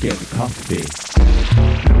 [0.00, 0.76] Lunken kaffe.
[0.76, 1.97] Kaffe.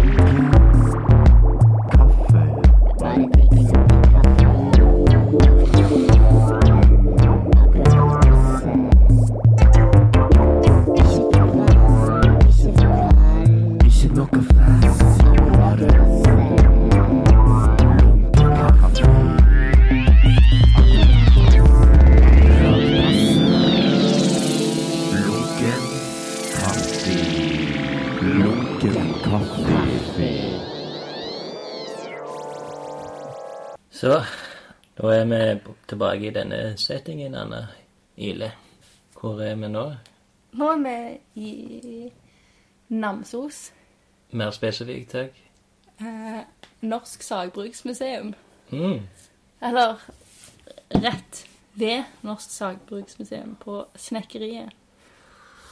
[35.32, 37.66] Er vi tilbake i denne settingen, Anna
[38.16, 38.52] Ile.
[39.20, 39.84] Hvor er vi nå?
[40.52, 42.12] Nå er vi i
[42.88, 43.72] Namsos.
[44.30, 45.42] Mer spesifikt, takk.
[46.00, 46.40] Eh,
[46.80, 48.34] Norsk Sagbruksmuseum.
[48.70, 49.08] Mm.
[49.62, 50.00] Eller
[50.94, 54.70] rett ved Norsk Sagbruksmuseum på Snekkeriet.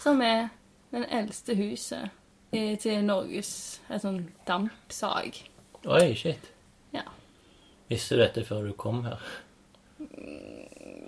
[0.02, 0.48] Som er
[0.90, 2.10] den eldste huset
[2.52, 5.38] i, til Norges et sånn dampsag.
[5.86, 6.50] Oi, shit.
[6.94, 7.04] Ja.
[7.90, 9.22] Visste du dette før du kom her?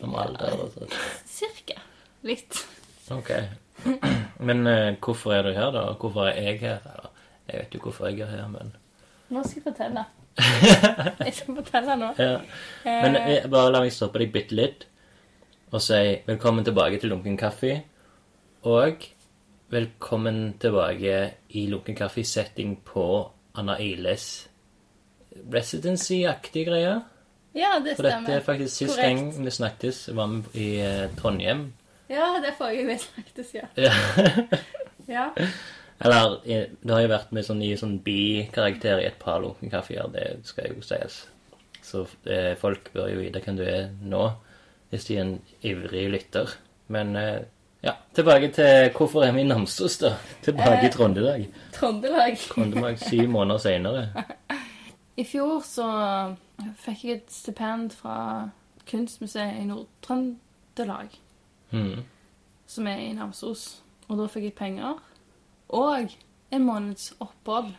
[0.02, 0.92] Om alder og sånn.
[1.28, 1.80] Cirka.
[2.26, 2.60] Litt.
[3.14, 3.30] Ok.
[4.48, 5.84] Men eh, hvorfor er du her, da?
[5.98, 6.78] Hvorfor er jeg her?
[6.92, 7.10] Eller,
[7.48, 8.74] jeg vet jo hvorfor jeg er her, men
[9.32, 10.02] Nå skal jeg fortelle.
[11.26, 12.10] Jeg skal fortelle nå.
[12.20, 12.36] ja.
[12.84, 14.84] Men eh, bare la meg stoppe deg bitte litt
[15.72, 17.74] og si velkommen tilbake til Lunken kaffe.
[18.70, 19.02] Og
[19.72, 21.16] velkommen tilbake
[21.58, 23.04] i Lunken kaffe-setting på
[23.58, 24.28] Anna Iles
[25.52, 27.02] residency-aktige greier.
[27.58, 27.98] Ja, det stemmer.
[27.98, 29.18] For dette er faktisk sist Korrekt.
[29.18, 31.64] gang vi snakkes, var vi i eh, Trondheim.
[32.08, 33.66] Ja, det er forrige vi snakkes, ja.
[35.08, 35.30] Ja.
[36.04, 39.72] Eller eh, det har jo vært med sånn, i sånn bikarakter i et par lunken
[39.72, 41.22] kafeer, det skal jo sies.
[41.82, 44.26] Så eh, folk bør jo vite hvem du er nå,
[44.92, 45.32] hvis de er en
[45.66, 46.52] ivrig lytter.
[46.92, 47.38] Men eh,
[47.84, 50.12] ja, tilbake til hvorfor er vi i Namsos, da?
[50.44, 51.46] Tilbake i Trondelag.
[51.74, 52.36] Trøndelag.
[52.36, 52.38] Trøndelag.
[52.52, 54.06] Trøndelag syv måneder seinere.
[55.22, 55.88] I fjor så
[56.76, 58.50] fikk jeg et stipend fra
[58.88, 61.08] Kunstmuseet i Nord-Trøndelag,
[61.72, 62.04] Mm.
[62.66, 63.82] som er i Namsos.
[64.08, 64.98] Og da fikk jeg penger.
[65.68, 66.08] Og
[66.50, 67.74] en måneds opphold.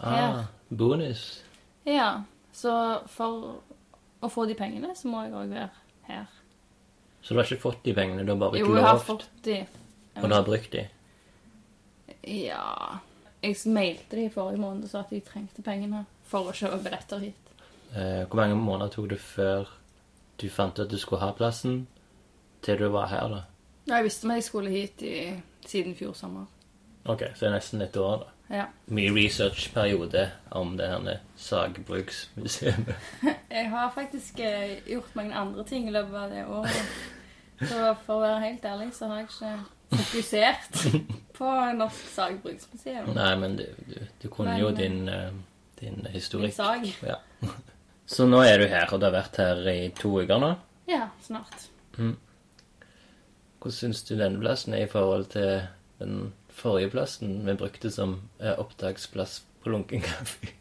[0.00, 0.38] her.
[0.38, 1.42] Ah, bonus.
[1.86, 2.22] Ja,
[2.52, 3.60] så for
[4.22, 5.70] å få de pengene, så må jeg òg være
[6.08, 6.26] her.
[7.22, 8.68] Så du har ikke fått de pengene, du har bare ikke lovt?
[8.68, 9.66] Jo, jeg har fått de.
[10.16, 10.88] og du har brukt de?
[12.26, 12.98] Ja
[13.42, 16.82] Jeg mailte de i forrige måned og sa at de trengte pengene for å kjøpe
[16.82, 17.45] billetter hit.
[17.96, 19.70] Eh, hvor mange måneder tok det før
[20.40, 21.86] du fant ut at du skulle ha plassen,
[22.62, 23.42] til du var her, da?
[23.88, 25.16] Jeg visste meg jeg skulle hit i,
[25.66, 26.44] siden fjor sommer.
[27.06, 28.32] Ok, så det er nesten et år, da.
[28.56, 28.64] Ja.
[28.86, 32.94] Mye researchperiode om det her sagbruksmuseet.
[33.58, 36.82] Jeg har faktisk eh, gjort mange andre ting i løpet av det året.
[37.60, 39.52] Så for å være helt ærlig så har jeg ikke
[39.96, 40.74] fokusert
[41.38, 43.14] på Norsk Sagbruksmuseum.
[43.16, 45.08] Nei, men du, du, du kunne Men, jo din,
[45.80, 46.52] din, historikk.
[46.52, 46.84] Min sag.
[47.06, 47.16] Ja.
[48.06, 50.52] Så nå er du her, og du har vært her i to uker nå.
[50.88, 51.68] Ja, snart.
[51.96, 55.62] Hvordan syns du denne plassen er i forhold til
[55.98, 60.52] den forrige plassen vi brukte som eh, opptaksplass på Lunken kaffe?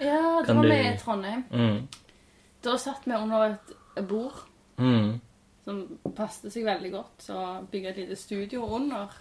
[0.00, 1.44] Ja, det var du- vi i Trondheim.
[1.52, 1.88] Mm.
[2.64, 3.54] Da satt vi under
[3.96, 5.20] et bord Mm.
[5.64, 9.12] som passet seg veldig godt, så bygde et lite studio under.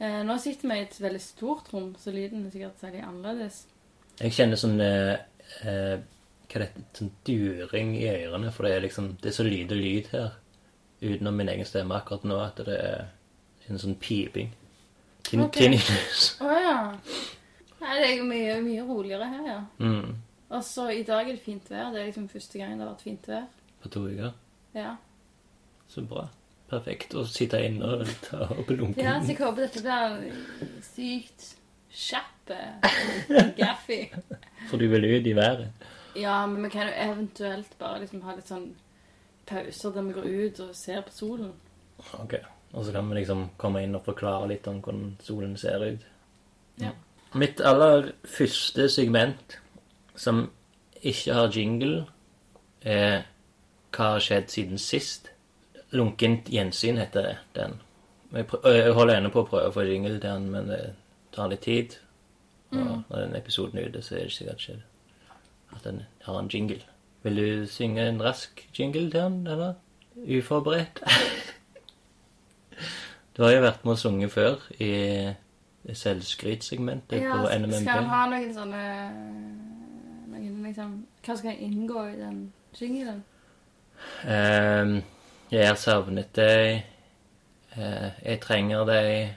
[0.00, 3.66] Eh, nå sitter vi i et veldig stort rom, så lyden er sikkert særlig annerledes.
[4.20, 5.98] Jeg kjenner sånn eh,
[6.54, 6.82] Hva er dette?
[6.94, 10.36] Sånn during i ørene, for det er liksom Det er så lite lyd her
[11.02, 13.08] utenom min egen stemme akkurat nå at det er
[13.68, 14.52] en sånn piping.
[15.26, 15.56] Tin Ok.
[15.58, 16.28] Tinnitus.
[16.40, 16.76] Å ja.
[17.80, 19.58] Nei, det er jo mye, mye roligere her, ja.
[19.82, 20.14] Mm.
[20.54, 21.90] Og så i dag er det fint vær.
[21.92, 23.44] Det er liksom første gang det har vært fint vær.
[23.82, 24.32] På to uker.
[24.78, 24.94] Ja.
[25.90, 26.28] Så bra.
[26.70, 29.02] Perfekt å sitte inne og ta opp lunken.
[29.02, 31.50] Ja, så jeg håper dette blir sykt
[31.94, 34.00] kjapp eh, gaffi.
[34.70, 35.84] For du vil ut i været.
[36.14, 38.68] Ja, men vi kan jo eventuelt bare liksom ha litt sånn
[39.46, 41.52] pauser der vi går ut og ser på solen.
[42.20, 42.36] Ok.
[42.74, 46.06] Og så kan vi liksom komme inn og forklare litt om hvordan solen ser ut.
[46.82, 46.90] Ja.
[47.34, 49.58] Mitt aller første segment,
[50.16, 50.48] som
[51.02, 52.06] ikke har jingle,
[52.82, 53.24] er
[53.94, 55.28] Hva har skjedd siden sist?
[55.94, 57.76] Lunkent gjensyn heter den.
[58.34, 60.80] Jeg, jeg holder ennå på å prøve å få jingle til den, men det
[61.36, 61.94] tar litt tid.
[62.74, 64.82] Og når den episoden er ute, så er det ikke sikkert skjedd
[65.76, 66.80] at en har en jingle.
[67.24, 69.74] Vil du synge en rask jingle til han, eller?
[70.16, 71.00] Uforberedt?
[73.36, 75.34] Du har jo vært med og sunget før i
[75.92, 78.82] selvskrytsegmentet Ja, på skal han ha noen sånne
[80.30, 80.92] noen liksom,
[81.26, 82.38] Hva skal inngå i den
[82.78, 83.24] jinglen?
[84.22, 85.00] Um,
[85.50, 86.84] jeg har savnet deg.
[87.74, 89.34] Uh, jeg trenger deg.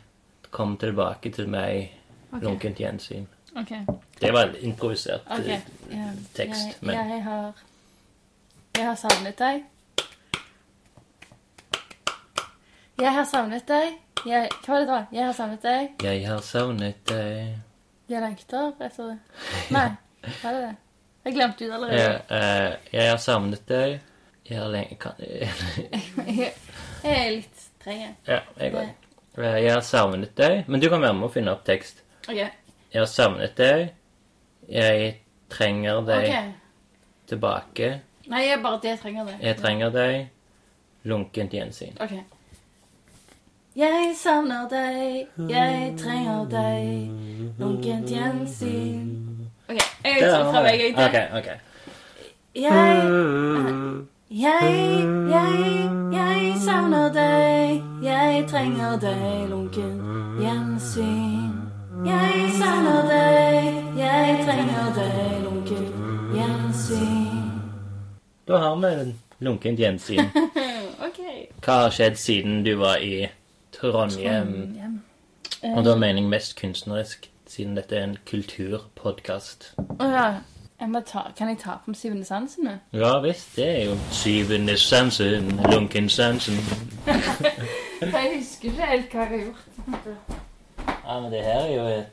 [0.51, 1.91] Kom tilbake til meg.
[2.31, 2.43] Okay.
[2.45, 3.27] Lunkent gjensyn.
[3.57, 3.73] Ok.
[4.19, 5.49] Det var en improvisert okay.
[5.49, 5.59] eh,
[5.91, 7.53] Ja, tekst, jeg, men jeg har
[8.77, 9.63] Jeg har savnet deg.
[12.97, 13.93] Jeg har savnet deg.
[14.25, 14.99] Jeg, hva var det da?
[15.13, 15.89] Jeg har savnet deg.
[16.03, 19.17] Jeg har savnet deg Jeg lengter etter det.
[19.75, 19.87] Nei,
[20.43, 20.75] var det det?
[21.27, 22.01] Jeg glemte det allerede.
[22.01, 23.99] jeg, uh, jeg har savnet deg
[24.47, 25.49] Jeg har lenge kan, Jeg,
[27.03, 28.15] jeg er litt treg, jeg.
[28.27, 29.07] Ja, jeg òg.
[29.37, 32.01] Jeg har savnet deg Men du kan være med å finne opp tekst.
[32.25, 32.49] Okay.
[32.93, 33.91] Jeg har savnet deg.
[34.67, 35.13] Jeg
[35.49, 36.49] trenger deg okay.
[37.27, 37.91] tilbake.
[38.27, 39.37] Nei, jeg bare det jeg trenger deg.
[39.41, 40.17] Jeg trenger deg.
[41.07, 41.95] Lunkent gjensyn.
[42.03, 42.17] Ok.
[43.77, 47.11] Jeg savner deg, jeg trenger deg,
[47.59, 49.11] lunkent gjensyn.
[49.69, 51.51] Ok, jeg tar fra meg en til.
[52.55, 53.03] Jeg,
[54.31, 54.71] jeg,
[55.29, 60.01] jeg, jeg savner deg, jeg trenger deg, lunken
[60.41, 61.53] gjensyn.
[62.07, 65.95] Jeg savner deg, jeg trenger deg, lunkent
[66.35, 67.47] gjensyn.
[68.47, 70.29] Da har vi lunkent gjensyn.
[70.97, 71.19] Ok.
[71.61, 73.27] Hva har skjedd siden du var i
[73.75, 74.73] Trondheim?
[75.61, 79.71] Og da mener jeg mest kunstnerisk, siden dette er en kulturpodkast.
[79.77, 80.27] Å ja.
[80.77, 82.73] Jeg ta, kan jeg ta på meg syvende sansen nå?
[82.97, 86.59] Ja visst, det er jo syvende sansen, lunken sansen.
[88.01, 90.43] Jeg husker ikke helt hva jeg har gjort.
[90.87, 92.03] Ja, men det her er jo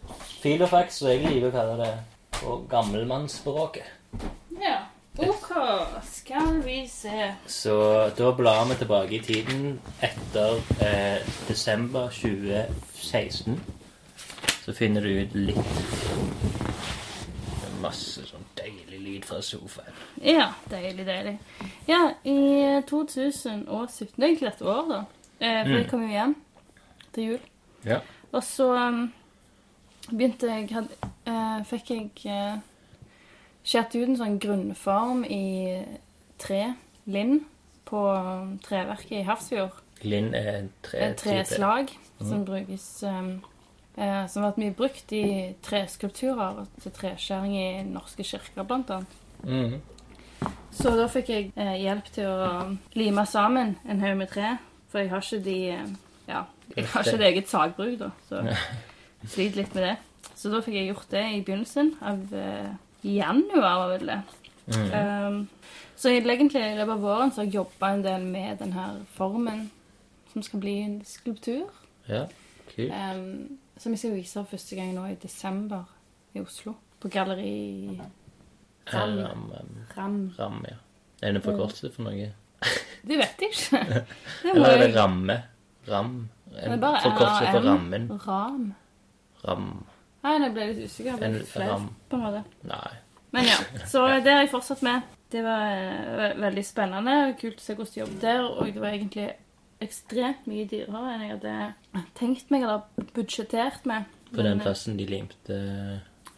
[0.43, 1.93] filofax, og jeg liker å kalle det
[2.41, 3.87] på gammelmannsspråket.
[4.61, 4.79] Ja.
[5.19, 5.47] Ok,
[6.11, 7.29] skal vi se.
[7.47, 7.75] Så
[8.19, 13.61] da blar vi tilbake i tiden etter eh, desember 2016.
[14.65, 15.59] Så finner du ut litt
[17.85, 19.93] Masse sånn deilig lyd fra sofaen.
[20.25, 21.35] Ja, deilig, deilig.
[21.89, 25.01] Ja, i 2017, det er egentlig dette året, da.
[25.39, 25.91] Eh, for jeg Mm.
[25.91, 26.35] kom jo hjem
[27.13, 27.41] til jul.
[27.85, 27.99] Ja.
[28.35, 29.07] Og så um,
[30.11, 30.91] begynte jeg had,
[31.31, 32.59] eh, Fikk jeg uh,
[33.65, 35.45] skjært ut en sånn grunnform i
[36.43, 36.75] tre,
[37.07, 37.45] linn,
[37.89, 39.81] på um, treverket i Hafrsfjord.
[40.05, 42.29] Linn er tre treslag mm.
[42.29, 43.31] som brukes um,
[43.97, 45.25] eh, Som har vært mye brukt i
[45.65, 49.21] treskulpturer til treskjæring i norske kirker, blant annet.
[49.45, 49.79] Mm.
[50.75, 52.51] Så da fikk jeg eh, hjelp til å
[52.99, 54.57] lime sammen en haug med tre.
[54.91, 55.95] For jeg har ikke de eh,
[56.25, 56.47] Ja,
[56.77, 58.11] jeg har ikke det eget sagbruk, da.
[58.29, 59.95] Så jeg sliter litt med det.
[60.35, 62.73] Så da fikk jeg gjort det i begynnelsen av uh,
[63.05, 64.21] januar, var vel det.
[64.65, 64.91] Mm.
[64.93, 68.73] Um, så egentlig i løpet av våren så har jeg jobba en del med den
[68.77, 69.67] her formen
[70.33, 71.69] som skal bli en skulptur.
[72.09, 72.25] Ja,
[72.73, 72.91] kult.
[72.91, 75.85] Um, som jeg skal vise for første gang nå i desember
[76.35, 76.75] i Oslo.
[77.01, 78.01] På Galleri
[78.93, 79.19] Ram.
[79.19, 80.17] Ram, ram, Ram.
[80.39, 80.77] ram, ja.
[81.23, 82.33] Er det en forkortelse for noe?
[83.05, 84.05] Det vet jeg ikke.
[84.55, 85.37] Eller er det ramme?
[85.89, 86.15] Ram?
[86.63, 88.07] En forkortelse på rammen?
[88.27, 88.75] Ram.
[89.45, 89.69] Ram.
[90.25, 91.11] Nei, nå ble jeg litt usikker.
[91.11, 92.45] Jeg ble litt flau, på en måte.
[92.71, 92.93] Nei.
[93.35, 93.57] Men ja,
[93.93, 95.03] så det har jeg fortsatt med.
[95.35, 97.17] Det var eh, veldig spennende.
[97.41, 98.45] Kult å se hvordan de jobbet der.
[98.47, 99.27] Og det var egentlig
[99.85, 104.07] ekstremt mye dyrere enn jeg hadde tenkt meg eller budsjettert med.
[104.31, 105.59] På den Men, eh, plassen de limte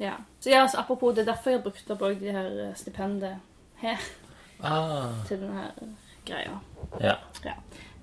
[0.01, 0.17] Ja.
[0.41, 3.39] Så ja, altså, apropos, det er derfor jeg har brukt opp de her eh, stipendet
[3.85, 4.01] her
[4.65, 5.73] Ah, til denne her
[6.25, 6.59] greia.
[7.01, 7.15] ja.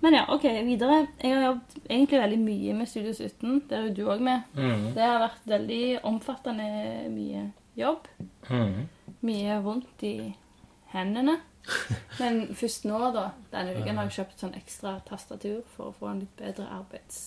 [0.04, 1.06] Men ja, ok, videre.
[1.24, 3.60] Jeg har jobbet egentlig veldig mye med Studio 17.
[3.70, 4.42] Det er jo du òg med.
[4.52, 4.90] Mm.
[4.98, 6.66] Det har vært veldig omfattende
[7.14, 7.44] mye
[7.80, 8.10] jobb.
[8.50, 8.82] Mm.
[9.24, 10.16] Mye vondt i
[10.92, 11.38] hendene.
[12.20, 16.10] Men først nå, da, denne uken, har jeg kjøpt sånn ekstra tastatur for å få
[16.12, 17.22] en litt bedre arbeids...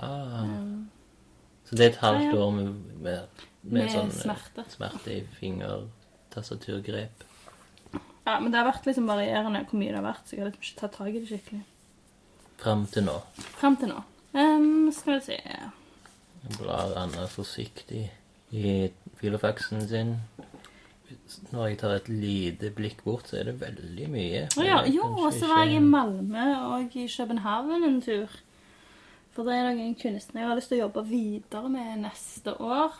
[0.00, 0.46] Ah.
[0.46, 0.88] Um,
[1.68, 2.70] Så det er et halvt år med,
[3.04, 4.64] med, med, med sånn smerte.
[4.72, 7.26] smerte i fingertastaturgrep.
[8.24, 10.48] Ja, men det har vært liksom varierende hvor mye det har vært, så jeg har
[10.48, 11.60] liksom ikke tatt tak i det skikkelig.
[12.60, 13.16] Fram til nå.
[13.56, 14.02] Frem til nå.
[14.34, 18.04] Um, skal vi se Jeg blar Anna forsiktig
[18.52, 18.90] i
[19.20, 20.14] filofaxen sin.
[21.50, 24.44] Når jeg tar et lite blikk bort, så er det veldig mye.
[24.62, 28.30] Ja, jo, og så var jeg i Malmö og i København en tur.
[29.34, 32.96] For det er noen kunstnere jeg har lyst til å jobbe videre med neste år.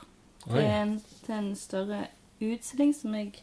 [0.47, 0.95] Til en,
[1.27, 2.05] til en større
[2.41, 3.35] utstilling som jeg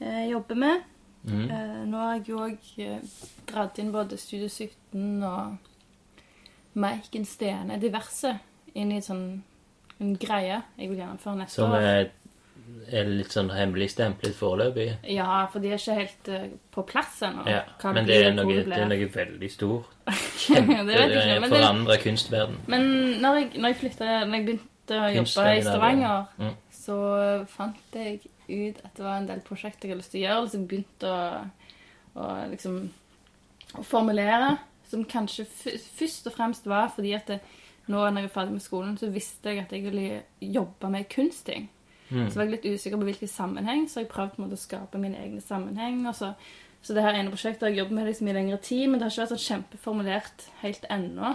[0.00, 0.82] eh, jobber med.
[1.24, 1.44] Mm.
[1.50, 2.98] Eh, nå har jeg jo òg eh,
[3.48, 5.56] dratt inn både Studio 17 og
[6.74, 8.34] Maiken Stene, diverse,
[8.74, 9.24] inn i sånn
[10.02, 12.08] en greie jeg vil gjennomføre neste Som er,
[12.90, 14.88] er litt sånn hemmeligstemplet foreløpig.
[15.14, 17.46] Ja, for de er ikke helt eh, på plass ennå.
[17.48, 17.62] Ja,
[17.94, 19.94] men det er, noe, det det er noe veldig stort.
[20.10, 22.58] det vet jeg ikke, Forandrer kunstverden.
[22.74, 22.88] Men
[23.22, 26.54] når jeg, når jeg flyttet, når jeg begynte å jobbe i Stavanger, Mm.
[26.84, 26.96] så
[27.48, 30.44] fant jeg ut at det var en del prosjekter jeg hadde lyst til å gjøre.
[30.46, 31.42] Liksom begynte å,
[32.20, 32.78] å liksom
[33.78, 34.56] å formulere.
[34.88, 37.38] Som kanskje først og fremst var fordi at det,
[37.88, 41.08] nå når jeg er ferdig med skolen, så visste jeg at jeg ville jobbe med
[41.12, 41.70] kunstting.
[42.10, 42.28] Mm.
[42.28, 44.62] Så var jeg litt usikker på hvilken sammenheng, så jeg prøvde på en måte å
[44.62, 46.04] skape min egen sammenheng.
[46.14, 46.34] Så,
[46.84, 49.08] så det her ene prosjektet har jeg jobbet med liksom i lengre tid, men det
[49.08, 51.34] har ikke vært sånn kjempeformulert helt ennå.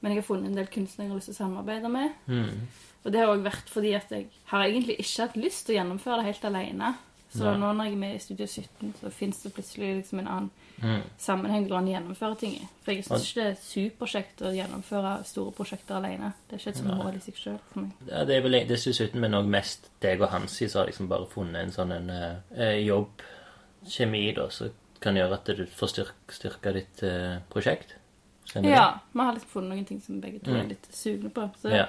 [0.00, 2.16] Men jeg har funnet en del kunstnere jeg har lyst til å samarbeide med.
[2.26, 2.66] Mm.
[3.06, 5.78] Og det har òg vært fordi at jeg har egentlig ikke hatt lyst til å
[5.78, 6.94] gjennomføre det helt alene.
[7.36, 7.56] Så Nei.
[7.60, 10.50] nå når jeg er med i Studio 17, så fins det plutselig liksom en annen
[10.76, 11.02] Mm.
[11.18, 12.66] sammenheng hvor går gjennomfører ting i.
[12.84, 16.34] For jeg syns ikke det er superkjekt å gjennomføre store prosjekter alene.
[16.48, 17.92] Det er ikke et sånt mål i seg sjøl for meg.
[18.10, 20.90] Ja, det er vel det synes uten, men òg mest deg og Hansi som har
[20.90, 23.08] liksom bare funnet en sånn en, eh, jobb,
[23.88, 24.70] kjemi, da, som
[25.00, 27.94] kan gjøre at du får styrk, ditt eh, prosjekt.
[28.46, 30.60] Stemmer Ja, vi har liksom funnet noen ting som begge to Mm.
[30.60, 31.50] er litt sugne på.
[31.62, 31.86] Så, ja.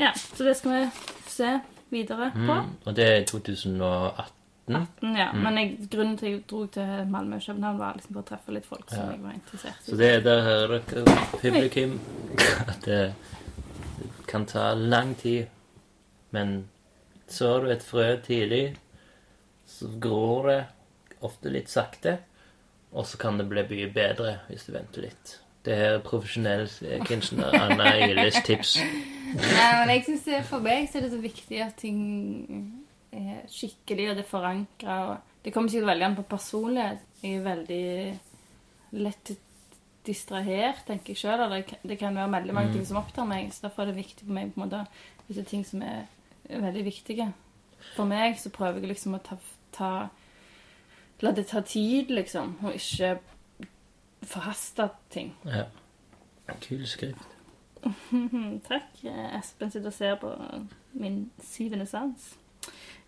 [0.00, 0.12] Ja.
[0.16, 0.82] så det skal vi
[1.30, 1.54] se
[1.92, 2.54] videre på.
[2.60, 2.70] Mm.
[2.86, 4.36] Og det er 2018.
[4.70, 5.32] 18, ja.
[5.34, 5.40] Mm.
[5.42, 8.28] Men jeg, grunnen til at jeg dro til Malmö og København, var liksom for å
[8.28, 9.10] treffe litt folk som Ja.
[9.16, 9.90] jeg var interessert i.
[9.90, 10.80] Så det, er der hører
[11.40, 11.96] publikum
[12.68, 13.14] at det
[14.30, 15.46] kan ta lang tid.
[16.30, 16.68] Men
[17.28, 18.76] sår du et frø tidlig,
[19.66, 20.60] så gror det
[21.26, 22.18] ofte litt sakte.
[22.92, 25.36] Og så kan det bli mye bedre hvis du venter litt.
[25.64, 28.76] Det her er profesjonell eh, kunstner Anna Gilles tips.
[28.80, 32.00] Nei, men jeg synes For meg så er det så viktig at ting
[33.12, 34.96] er skikkelig, og det er forankra.
[35.44, 36.98] Det kommer sikkert veldig an på personlighet.
[37.22, 38.20] Jeg er veldig
[39.04, 39.32] lett
[40.06, 41.44] distrahert, tenker jeg sjøl.
[41.52, 42.74] Det, kan- det kan være veldig mange Mm.
[42.78, 43.52] ting som opptar meg.
[43.52, 44.86] Så derfor er det viktig for meg på en måte
[45.26, 46.06] hvis det er ting som er
[46.48, 47.32] veldig viktige.
[47.96, 49.36] For meg så prøver jeg liksom å ta,
[49.72, 50.08] ta
[51.22, 53.18] La det ta tid, liksom, og ikke
[54.22, 55.34] forhaste ting.
[55.46, 55.66] Ja.
[56.60, 57.36] Kul skrift.
[58.68, 59.00] Takk.
[59.38, 60.34] Espen sitter og ser på
[60.92, 62.34] min syvende sans.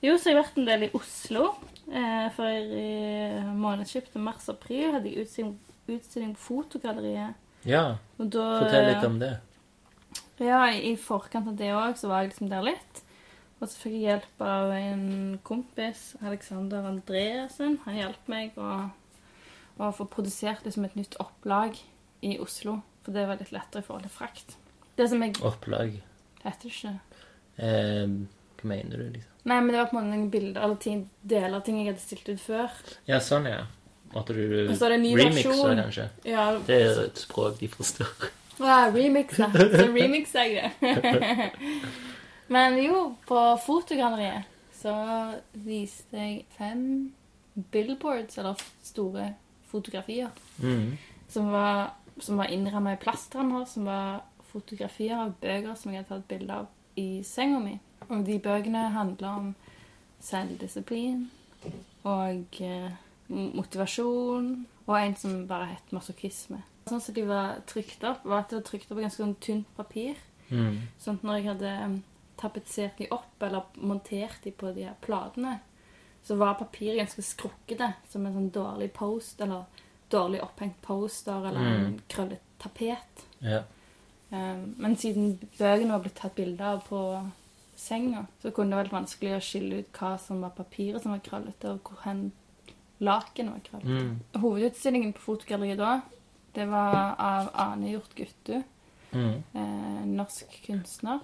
[0.02, 1.52] Jo, så har jeg vært en del i Oslo.
[1.92, 5.54] Eh, for i månedsskiftet mars-april hadde jeg utstilling,
[5.90, 7.38] utstilling på Fotogalleriet.
[7.68, 7.84] Ja,
[8.18, 9.36] da, fortell litt om det.
[10.42, 13.02] Ja, i forkant av det òg så var jeg liksom der litt.
[13.60, 15.04] Og så fikk jeg hjelp av en
[15.46, 17.76] kompis, Alexander Andreassen.
[17.84, 18.88] Han hjalp meg å,
[19.78, 21.78] å få produsert liksom et nytt opplag
[22.22, 22.80] i Oslo.
[23.02, 24.56] For det var litt lettere i forhold til frakt.
[24.96, 25.96] Det som jeg Opplag.
[26.42, 26.98] Heter det ikke
[27.62, 28.08] Eh,
[28.62, 29.32] hva mener du, liksom?
[29.44, 31.90] Nei, men det var på en måte noen bilder eller ting, deler av ting jeg
[31.90, 32.76] hadde stilt ut før.
[33.10, 33.64] Ja, sånn, ja.
[34.14, 36.06] At du Og er remixer, kanskje.
[36.28, 38.28] Ja, Det er et språk de forstår.
[38.60, 39.48] Ja, remix, ja.
[39.78, 41.50] Så remixer jeg det.
[42.52, 44.48] men jo, på fotogalleriet
[44.82, 44.92] så
[45.52, 47.12] viste jeg fem
[47.72, 49.32] billboards, eller store
[49.72, 50.30] fotografier,
[50.62, 50.98] Mm.
[51.28, 56.08] som var, som var innramma i plastrammer, som var fotografier av bøker som jeg hadde
[56.20, 56.66] tatt bilde av
[57.00, 57.78] i senga mi.
[58.10, 59.54] Og de bøkene handler om
[60.20, 61.30] selvdisiplin
[62.04, 62.90] og eh,
[63.30, 64.52] motivasjon,
[64.86, 66.62] og en som bare het masochisme.
[66.90, 69.36] Sånn som de var trykt opp, var at det var trykt opp på ganske sånn
[69.40, 70.18] tynt papir.
[70.50, 70.80] Mm.
[71.00, 71.98] Sånn at når jeg hadde um,
[72.42, 75.60] tapetsert de opp, eller montert de på de her platene,
[76.24, 79.64] så var papiret ganske skrukkete, som en sånn dårlig post, eller
[80.10, 82.00] dårlig opphengt poster, eller en Mm.
[82.08, 83.24] krøllet tapet.
[83.40, 83.62] Ja.
[84.30, 87.30] Um, men siden bøkene var blitt tatt bilde av på
[87.76, 91.18] senga, så kunne det vært vanskelig å skille ut hva som var papiret som var
[91.20, 92.32] krøllete, og hvor hen
[93.00, 94.04] lakenet var krøllete.
[94.04, 94.20] Mm.
[94.40, 96.00] Hovedutstillingen på fotogalleriet da,
[96.54, 98.62] det var av Ane Hjort Guttu,
[99.12, 99.42] Mm.
[99.54, 101.20] eh, norsk kunstner,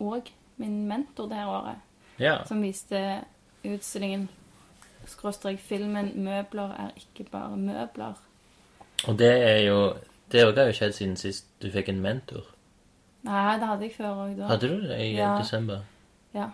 [0.00, 1.76] og min mentor det her året,
[2.18, 2.44] Ja.
[2.44, 3.24] som viste
[3.64, 4.28] utstillingen
[5.06, 8.14] skråstrek filmen 'Møbler er ikke bare møbler'.
[9.08, 9.94] Og det er jo
[10.32, 12.44] Det òg har jo skjedd siden sist du fikk en mentor.
[13.22, 14.46] Nei, det hadde jeg før òg.
[14.46, 15.38] Hadde du det i Ja.
[15.38, 15.80] desember?
[16.34, 16.50] Ja.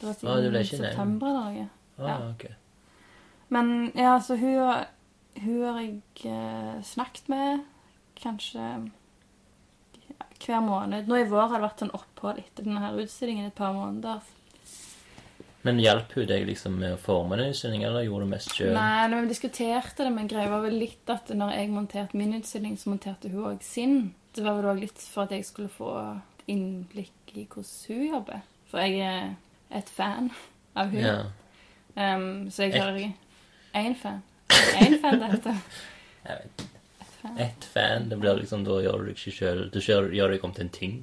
[0.00, 1.50] Det var siden ah, september da.
[1.50, 1.68] noe.
[1.98, 2.30] Ah, Ja.
[2.30, 2.44] ok.
[3.48, 4.84] Men ja, så hun,
[5.42, 7.60] hun har jeg eh, snakket med
[8.16, 8.90] kanskje
[10.46, 11.06] hver måned.
[11.06, 14.20] Nå i vår har det vært sånn opphold etter denne her utstillingen et par måneder.
[15.64, 18.74] Men hjalp hun deg liksom med å forme den utstillingen, eller gjorde du mest sjøl?
[18.76, 22.36] Nei, når vi diskuterte det, men greia var vel litt at når jeg monterte min
[22.36, 23.96] utstilling, så monterte hun òg sin.
[24.36, 25.94] Det var vel òg litt for at jeg skulle få
[26.52, 28.44] innblikk i hvordan hun jobber.
[28.68, 29.32] For jeg er
[29.80, 30.28] et fan
[30.76, 31.00] av hun.
[31.00, 31.16] Ja.
[31.96, 33.00] Um, så jeg har
[33.74, 34.20] én fan.
[34.82, 35.60] Én fan, det heter.
[36.24, 36.62] Jeg vet
[37.00, 37.40] Et fan.
[37.40, 39.58] Et fan, det blir liksom, da gjør du deg ikke sjøl.
[39.72, 40.94] Du gjør deg om til en ting.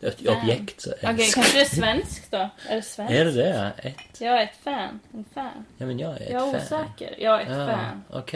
[0.00, 0.82] Det er et objekt objekt.
[0.82, 2.48] Så Ok, Kanskje det er svensk, da?
[2.68, 3.12] Er det svensk?
[3.14, 3.48] Er det det?
[3.48, 3.70] ja?
[3.88, 4.20] Ett?
[4.20, 5.00] Ja, et fan.
[5.14, 5.66] En fan.
[5.78, 6.60] Ja, men jeg er Jag fan.
[6.68, 6.84] fan.
[6.86, 7.14] osäker.
[7.18, 8.04] Jag är ett Ja, fan.
[8.10, 8.32] ok.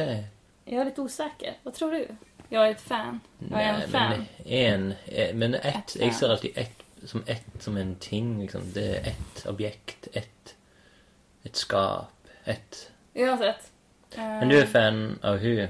[0.64, 1.54] Jag är lite osäker.
[1.62, 2.07] Vad tror du?
[2.49, 3.21] Jag är ett fan.
[3.50, 4.11] Jag är en fan.
[4.45, 6.19] men en eh, Men ett Ett Jeg fan.
[6.21, 8.61] ser alltid ett som ett som en ting, liksom.
[8.75, 10.09] Det er ett objekt.
[10.12, 10.54] Ett
[11.45, 12.09] Et skap.
[12.45, 13.71] Ett Uansett.
[14.16, 15.69] Men du er fan av hun?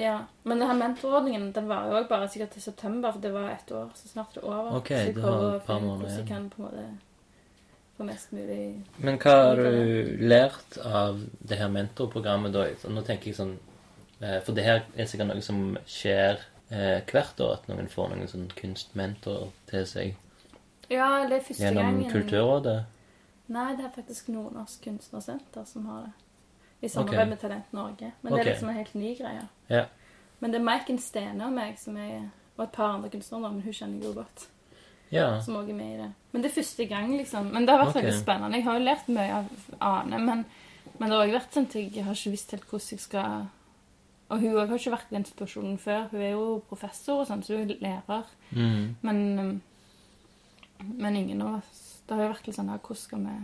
[0.00, 3.72] Ja, Men denne mentorordningen den varer jo bare sikkert til september, for det var ett
[3.72, 4.76] år, så snart er det over.
[4.78, 6.28] Ok, så jeg du har et par måneder igjen.
[6.28, 6.84] kan på en måte
[7.96, 12.64] få mest mulig Men hva har du lært av det her mentorprogrammet, da?
[12.88, 13.58] Nå tenker jeg sånn
[14.22, 16.40] eh, For det her er sikkert noe som skjer
[16.70, 20.16] eh, hvert år, at noen får noen sånn kunstmentor til seg
[20.88, 22.78] Ja, det er første gjennom gangen Kulturrådet.
[23.50, 26.29] Nei, det er faktisk Nordnorsk Kunstnersenter som har det.
[26.80, 27.28] I samarbeid okay.
[27.28, 28.12] med Talent Norge.
[28.22, 28.38] Men Ok.
[28.38, 29.48] det er liksom en helt ny greie.
[29.68, 29.84] Ja.
[30.40, 33.62] Men det er Maiken Stene og meg som er og et par andre kunstnere, men
[33.64, 34.48] hun kjenner jeg jo godt.
[35.10, 35.28] ja.
[35.42, 36.10] Som også er med i det.
[36.32, 37.46] Men det er første gang, liksom.
[37.54, 38.02] Men det har vært okay.
[38.02, 38.56] veldig spennende.
[38.56, 39.46] Jeg har jo lært mye av
[39.80, 40.44] Ane, men,
[40.98, 43.48] men det har også vært sånn at jeg har ikke visst helt hvordan jeg skal
[44.30, 46.04] Og hun har ikke vært i den situasjonen før.
[46.12, 48.28] Hun er jo professor og sånn, så hun er lærer.
[48.54, 48.84] Mm.
[49.02, 49.62] Men,
[50.92, 53.38] men ingen av oss Det har jo vært litt sånn Hvordan skal vi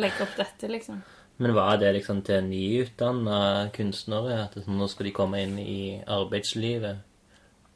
[0.00, 1.02] legge opp dette, liksom?
[1.36, 4.44] Men var det liksom til nyutdanna kunstnere?
[4.44, 7.02] At nå skal de komme inn i arbeidslivet?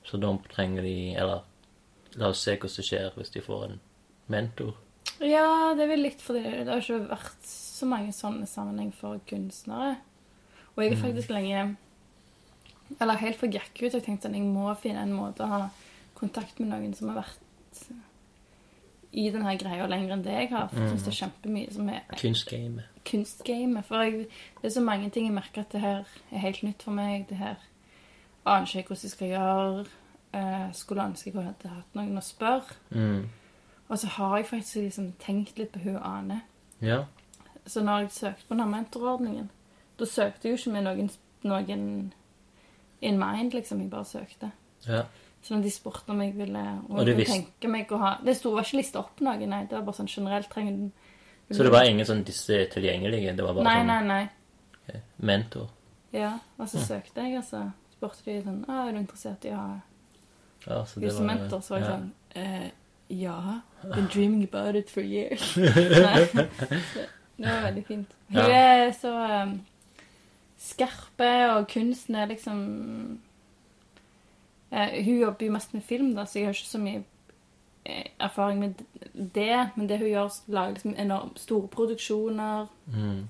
[0.06, 1.42] Så da trenger de Eller
[2.16, 3.80] la oss se hvordan det skjer hvis de får en
[4.32, 4.76] mentor.
[5.20, 9.20] Ja, det er vel litt fordi det har ikke vært så mange sånne sammenheng for
[9.28, 9.96] kunstnere.
[10.76, 11.60] Og jeg er faktisk lenge
[13.00, 15.60] Eller helt fra Gekk ut jeg tenkt sånn Jeg må finne en måte å ha
[16.16, 17.88] kontakt med noen som har vært
[19.16, 20.66] i denne greia lenger enn det jeg har.
[20.68, 22.84] For jeg syns det er kjempemye som er Kunstgamet.
[23.08, 23.84] kunstgamet.
[23.88, 24.26] For jeg,
[24.60, 27.24] det er så mange ting jeg merker at det her er helt nytt for meg.
[27.30, 27.54] Det her
[28.46, 29.86] aner ikke jeg hvordan jeg skal gjøre.
[30.36, 32.76] Eh, skulle ønske jeg hadde hatt noen å spørre.
[32.90, 33.28] Mm.
[33.88, 36.40] Og så har jeg faktisk liksom tenkt litt på hun Ane.
[36.82, 37.04] Ja.
[37.66, 39.48] Så når jeg søkte på denne mentorordningen,
[39.98, 41.10] da søkte jeg jo ikke med noen,
[41.42, 42.12] noen
[43.00, 43.80] in mind, liksom.
[43.80, 44.50] Jeg bare søkte.
[44.88, 45.02] ja.
[45.46, 48.32] Så at de spurte om jeg ville om jeg kunne tenke meg å ha Det
[48.36, 49.60] sto var ikke lista opp noe, nei.
[49.70, 53.36] Det var bare sånn generelt trenger du Så det var ingen sånn disse tilgjengelige?
[53.38, 54.24] Det var bare Nei, sånn nei, nei.
[54.88, 54.96] ok,
[55.30, 55.68] mentor?
[56.16, 56.32] Ja.
[56.58, 57.60] Og så søkte jeg, og så
[57.94, 59.80] spurte de sånn Å, 'Er du interessert i å ha
[60.66, 61.94] Ja, så det var- mentor?' Så var jeg ja.
[61.94, 62.70] sånn eh,
[63.08, 63.60] Ja.
[63.94, 65.56] Been dreaming about it for years.
[65.56, 66.26] Nei.
[67.38, 68.08] Det var veldig fint.
[68.32, 68.48] Hun Ja.
[68.50, 69.60] er så um,
[70.58, 72.60] skarpe, og kunsten er liksom
[73.12, 73.25] eh,
[74.70, 77.02] Hun jobber jo mest med film, da, så jeg har ikke så mye
[77.86, 78.82] eh, erfaring med
[79.14, 79.70] det.
[79.76, 82.66] Men det hun gjør, lager liksom enormt store produksjoner.
[82.86, 83.28] Mm.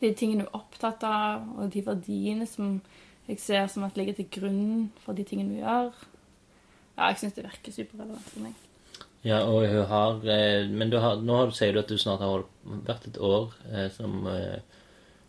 [0.00, 2.80] De tingene hun er opptatt av, og de verdiene som
[3.28, 6.04] jeg ser som at ligger til grunn for de tingene hun gjør.
[6.96, 8.56] Ja, jeg syns det virker superrelevant for meg.
[9.22, 11.98] Ja, og hun har eh, Men du har, nå har du, sier du at du
[12.00, 12.42] snart har
[12.88, 14.58] vært et år eh, som eh,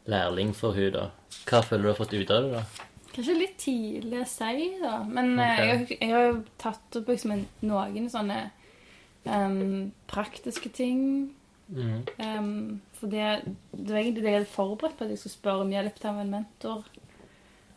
[0.10, 1.06] lærling for hun da.
[1.46, 2.90] Hva føler du har fått ut av det, da?
[3.14, 4.96] Kanskje litt tidlig å si, da.
[5.06, 5.68] Men okay.
[5.68, 8.40] Jeg, har- jeg har jo tatt opp liksom noen sånne
[9.26, 11.04] um, praktiske ting.
[11.74, 12.00] Mm.
[12.18, 13.28] Um, for det,
[13.72, 16.10] det var egentlig det jeg hadde forberedt på at jeg skulle spørre om hjelp til
[16.24, 16.84] en mentor.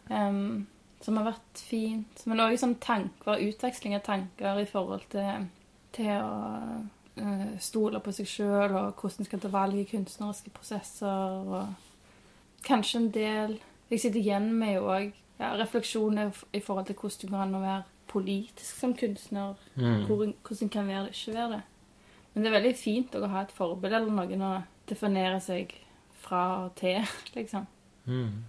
[0.08, 0.66] Um,
[1.04, 2.22] som har vært fint.
[2.26, 5.44] Men òg sånn tanker, utveksling av tanker i forhold til,
[5.94, 6.80] til å
[7.20, 11.36] uh, stole på seg sjøl, og hvordan en skal ta valg i kunstneriske prosesser.
[11.44, 16.96] Og kanskje en del Jeg sitter igjen med jo òg ja, refleksjoner i forhold til
[16.96, 19.56] hvordan det går an å være politisk som kunstner.
[19.74, 20.04] Mm.
[20.08, 21.62] Hvor, hvordan kan være det, ikke være det.
[22.32, 24.52] Men det er veldig fint å ha et forbilde eller noen å
[24.88, 25.72] definere seg
[26.26, 27.02] fra og til,
[27.36, 27.66] liksom.
[28.06, 28.44] Mm.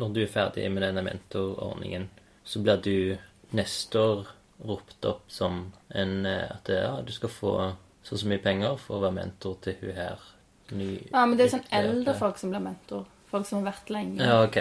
[0.00, 2.08] Når du er ferdig med denne mentorordningen,
[2.44, 2.96] så blir du
[3.56, 4.26] neste år
[4.66, 7.54] ropt opp som en eh, At ja, du skal få
[8.02, 10.20] så og så mye penger for å være mentor til hun her.
[10.70, 13.08] Ny, Ja, men det er sånn eldre folk som blir mentor.
[13.30, 14.24] Folk som har vært lenge.
[14.24, 14.58] Ja, ok.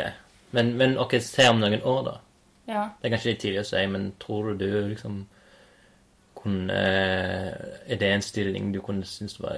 [0.52, 2.16] Men, men ok, se om noen år, da.
[2.70, 2.84] Ja.
[3.02, 5.24] Det er kanskje litt tidlig å si, men tror du du liksom
[6.40, 9.58] kunne Er det en stilling du kunne synes var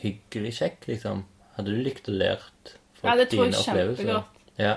[0.00, 1.24] hyggelig kjekk, liksom?
[1.56, 4.38] Hadde du likt å lært Ja, det tror jeg kjempegodt.
[4.60, 4.76] Ja.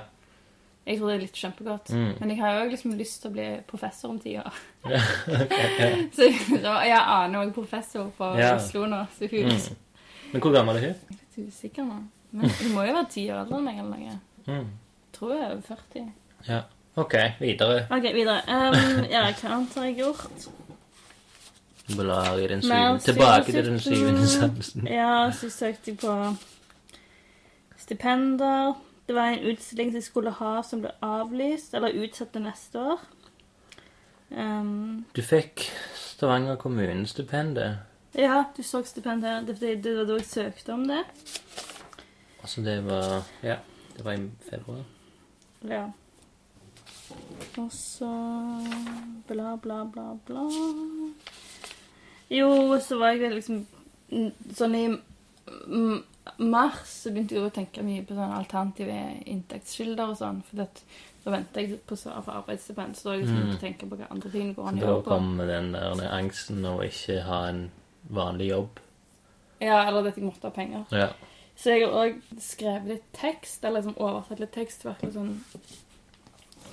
[0.83, 1.91] Jeg tror det er litt kjempegodt.
[1.95, 2.09] Mm.
[2.19, 4.57] Men jeg har jo liksom lyst til å bli professor om ti år.
[4.91, 4.99] ja.
[6.15, 8.55] Så jeg aner òg professor på Ja.
[8.57, 9.79] Oslo nå, så hun er Mm.
[10.33, 10.95] Men hvor gammel er hun?
[11.13, 11.99] litt usikker nå.
[12.33, 14.15] Men hun må jo være ti år eldre enn meg eller noe.
[14.47, 14.71] Mm.
[15.13, 16.13] Tror jeg er over 40.
[16.47, 16.61] Ja.
[16.95, 17.87] OK, videre.
[17.89, 18.41] OK, videre.
[18.47, 20.49] Um, ja, hva annet har jeg gjort?
[21.97, 24.87] Blar i den syvende Tilbake til den syvende sansen.
[24.87, 26.13] Ja, så søkte jeg på
[27.77, 28.73] stipender.
[29.07, 32.79] Det var en utstilling som jeg skulle ha som ble avlyst, eller utsatt til neste
[32.79, 33.01] år.
[34.31, 35.65] Um, Du fikk
[35.97, 37.77] Stavanger kommunestipendet.
[38.15, 39.47] ja, du så stipendet.
[39.47, 41.03] Det, det, det var da jeg søkte om det.
[42.41, 43.57] Altså, det var Ja,
[43.97, 44.83] det var i februar.
[45.69, 45.85] Ja.
[47.61, 48.09] Og så
[49.27, 50.47] bla, bla, bla, bla.
[52.33, 53.63] Jo, så var jeg liksom
[54.57, 54.85] sånn i
[56.37, 58.99] mars så begynte jeg å tenke mye på sånne alternative
[59.29, 60.39] inntektskilder og sånn.
[60.47, 60.69] For det,
[61.23, 63.59] da venter jeg på svar fra arbeidsstipend, så da jeg liksom mm.
[63.61, 66.77] tenke på hva andre ting går an å gjøre Da kom den der angsten å
[66.85, 67.67] ikke ha en
[68.13, 68.81] vanlig jobb.
[69.63, 70.83] Ja, eller at jeg måtte ha penger.
[70.91, 71.11] Ja.
[71.55, 74.85] Så jeg har òg skrevet litt tekst, eller liksom oversatt litt tekst.
[74.85, 75.35] Vært litt sånn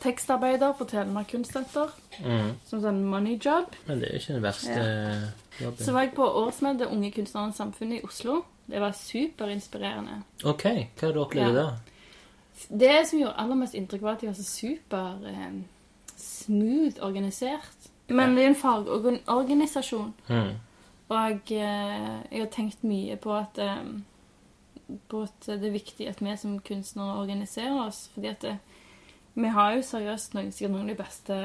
[0.01, 1.91] tekstarbeider på Telemark Kunstsenter.
[2.25, 2.55] Mm.
[2.67, 3.75] Som sånn money job.
[3.87, 4.79] Men det er jo ikke den verste
[5.61, 5.85] jobben.
[5.85, 8.41] Så var jeg på årsmøtet Unge Kunstnernes Samfunn i Oslo.
[8.71, 10.23] Det var superinspirerende.
[10.47, 11.63] OK, hva har du opplevd Ja.
[11.63, 11.71] da?
[12.69, 15.61] Det som gjorde aller mest inntrykk, var at de var så super eh,
[16.17, 17.89] smooth organisert.
[18.09, 20.13] Men det er en fagorganisasjon.
[20.29, 20.51] Mm.
[21.11, 23.83] Og eh, jeg har tenkt mye på at, eh,
[25.09, 28.09] på at det er viktig at vi som kunstnere organiserer oss.
[28.15, 28.57] Fordi at det,
[29.35, 31.41] vi har jo seriøst noen, sikkert noen av de beste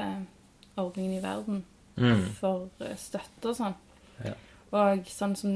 [0.75, 1.63] ordningene i verden
[1.95, 2.25] Mm.
[2.35, 3.75] for eh, støtte og sånn.
[4.25, 4.33] Ja.
[4.75, 5.53] Og sånn som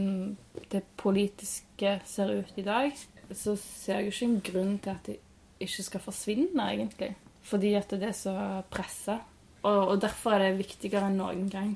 [0.71, 2.93] det politiske ser ut i dag,
[3.35, 5.17] så ser jeg jo ikke en grunn til at det
[5.59, 7.11] ikke skal forsvinne, egentlig.
[7.43, 8.35] Fordi at det er så
[8.71, 9.19] pressa.
[9.63, 11.75] Og, og derfor er det viktigere enn noen gang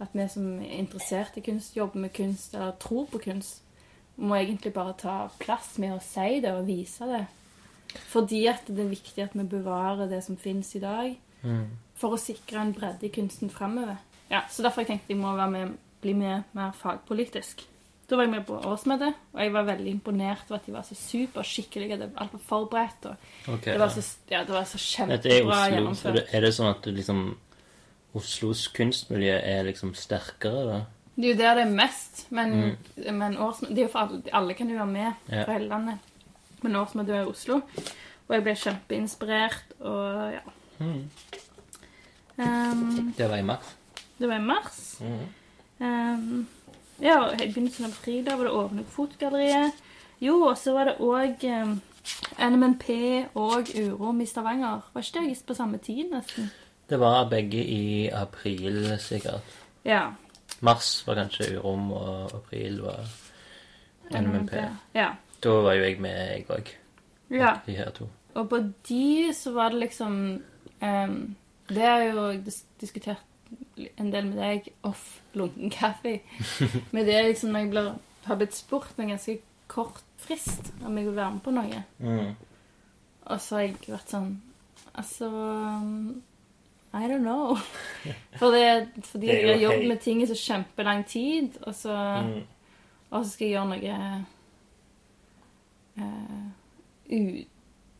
[0.00, 3.60] at vi som er interessert i kunst, jobber med kunst eller tror på kunst,
[4.16, 7.26] må egentlig bare ta plass med å si det og vise det.
[8.12, 11.66] Fordi at det er viktig at vi bevarer det som finnes i dag, Mm.
[11.98, 13.96] for å sikre en bredde i kunsten fremover.
[14.30, 17.64] Ja, så derfor jeg tenkte jeg må være med, bli med mer fagpolitisk.
[18.08, 20.82] Da var jeg med på årsmøtet, og jeg var veldig imponert over at de var
[20.82, 21.98] så superskikkelige.
[21.98, 25.60] Det var alt var forberedt, og Ok, det var så, ja, det var så kjempebra.
[25.72, 26.34] Gjennomført.
[26.34, 27.36] er det sånn at du liksom
[28.14, 30.80] Oslos kunstmiljø er liksom sterkere, da?
[31.16, 32.76] Det er jo der det er mest, men,
[33.12, 35.34] men årsmøtet alle, alle kan jo være med Mm.
[35.34, 35.44] Ja.
[35.44, 35.98] fra hele landet.
[36.62, 37.60] Men årsmøtet er i Oslo,
[38.28, 40.40] og jeg ble kjempeinspirert, og ja.
[40.78, 41.10] Mm.
[42.38, 43.74] Um, Det var i mars.
[44.18, 45.00] det var i mars.
[45.00, 45.86] Mm.
[45.86, 46.46] Um,
[47.02, 49.72] ja, i begynnelsen av april var det åpnet fotogalleriet.
[50.22, 51.80] Jo, og så var det òg um,
[52.38, 52.88] NMNP
[53.34, 54.80] og Urom i Stavanger.
[54.94, 56.50] Var ikke det på samme tid, nesten?
[56.88, 59.42] Det var begge i april, sikkert.
[59.84, 60.12] Ja.
[60.62, 63.02] Mars var kanskje urom, og april var
[64.12, 64.52] NMP.
[64.94, 65.08] Ja.
[65.42, 66.72] Da var jo jeg med, jeg òg.
[67.30, 67.56] ja.
[67.66, 68.08] De her to.
[68.34, 70.14] Og på de så var det liksom
[70.80, 71.36] um,
[71.68, 73.28] Det har jo jeg dis diskutert
[74.00, 76.20] en del med deg off lunken kaffe.
[76.92, 77.90] Men det er liksom når jeg blir,
[78.24, 81.82] har blitt spurt med ganske kort frist om jeg vil være med på noe.
[81.98, 82.34] Mm.
[83.22, 84.32] Og så har jeg vært sånn
[84.92, 85.28] Altså
[86.94, 87.56] I don't know.
[88.38, 91.94] For det, fordi Det jeg har jobbet med ting i så kjempelang tid, og så,
[92.22, 92.42] Mm.
[93.10, 94.24] og så skal jeg gjøre noe
[95.98, 96.48] uh,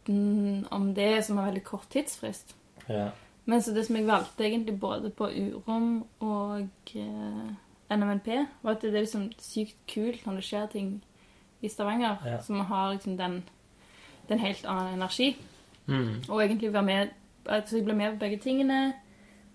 [0.09, 2.55] utenom det som har veldig kort tidsfrist.
[2.89, 3.11] Ja.
[3.45, 7.51] Men så det som jeg valgte egentlig både på Urom og uh,
[7.93, 8.29] NMNP,
[8.63, 10.93] var at det er liksom sykt kult når det skjer ting
[11.63, 12.41] i Stavanger Ja.
[12.43, 13.43] som har liksom den,
[14.29, 15.37] den helt annen energi.
[15.87, 16.23] Mm.
[16.29, 17.09] Og egentlig være med
[17.47, 18.81] altså Jeg ble med på begge tingene.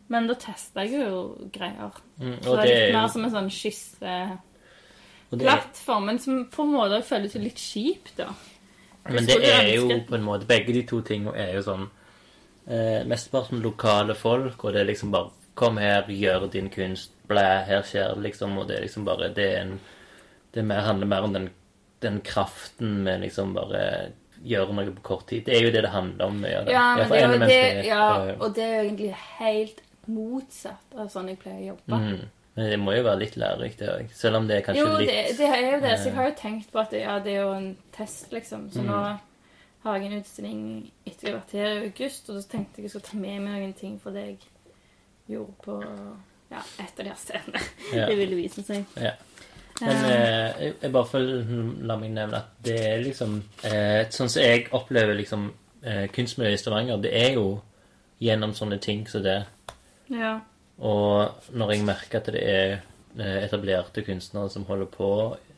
[0.07, 1.91] Men da testa jeg jo greier.
[2.21, 2.37] Mm.
[2.43, 7.33] Så det er litt mer som en sånn skisseplattform, men som på en måte føles
[7.41, 8.29] litt kjipt, da.
[9.07, 11.85] Men det er jo på en måte Begge de to tingene er jo sånn
[12.67, 17.63] eh, Mesteparten lokale folk, og det er liksom bare Kom her, gjør din kunst, blæ,
[17.65, 18.57] her skjer det, liksom.
[18.59, 19.79] Og det er liksom bare Det er en
[20.53, 21.49] Det mer, handler mer om den,
[22.03, 24.11] den kraften med liksom bare
[24.45, 25.45] gjøre noe på kort tid.
[25.47, 26.39] Det er jo det det handler om.
[26.45, 27.07] Ja, det.
[27.09, 31.39] For det det, ja, eh, og det er jo egentlig helt motsatt av sånn jeg
[31.41, 32.01] pleier å jobbe.
[32.01, 32.25] mm.
[32.57, 34.13] Men det må jo være litt lærerikt, det òg.
[34.17, 35.91] Selv om det er kanskje Jo, litt det, det er jo det.
[36.01, 38.63] Så jeg har jo tenkt på at ja, det er jo en test, liksom.
[38.73, 39.01] Så nå
[39.83, 40.63] har jeg en utstilling
[41.05, 43.43] etter jeg har vært her i august, og så tenkte jeg jeg skulle ta med
[43.45, 44.39] meg noen ting fra det jeg
[45.35, 47.61] gjorde på ja, et av de her scenene
[47.93, 48.09] Ja.
[48.09, 48.89] Det ville vise seg.
[48.97, 49.13] Ja.
[49.81, 51.25] Men eh, jeg, bare får
[51.85, 53.37] la meg nevne at det er liksom
[53.67, 55.47] eh, Sånn som jeg opplever liksom
[55.85, 57.47] eh, kunstmiljøet i Stavanger, det er jo
[58.23, 59.39] gjennom sånne ting som det.
[60.09, 60.39] Ja.
[60.81, 65.09] Og når jeg merker at det er eh, etablerte kunstnere som holder på,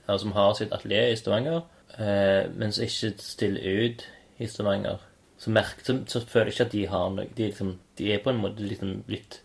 [0.06, 1.62] eller som har sitt atelier i Stavanger,
[1.96, 4.04] eh, men som ikke stiller ut
[4.40, 5.00] i Stavanger,
[5.40, 8.20] så, merker, så, så føler jeg ikke at de har noe De, liksom, de er
[8.20, 9.40] på en måte liksom litt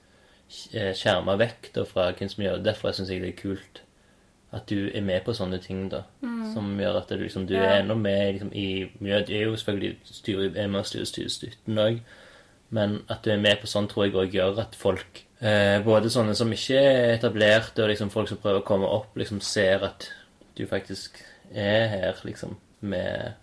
[0.51, 2.65] skjerma vekk da, fra kunstmiljøet.
[2.67, 3.84] Derfor syns jeg det er kult
[4.55, 6.03] at du er med på sånne ting, da.
[6.55, 7.63] Som gjør at du, liksom, du Ja.
[7.65, 9.27] er ennå med liksom, i miljøet.
[9.27, 12.01] Du er jo selvfølgelig styrer, er med og styrer styrestytten òg.
[12.71, 16.11] Men at du er med på sånn, tror jeg òg gjør at folk, eh, både
[16.11, 19.85] sånne som ikke er etablerte, og liksom folk som prøver å komme opp, liksom ser
[19.85, 20.09] at
[20.57, 21.21] du faktisk
[21.55, 23.35] er her, liksom, med,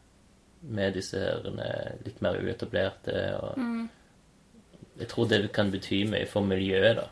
[0.63, 3.39] med disse her eh, litt mer uetablerte.
[3.43, 3.89] Og Mm.
[4.99, 7.07] jeg tror det kan bety mye for miljøet, da.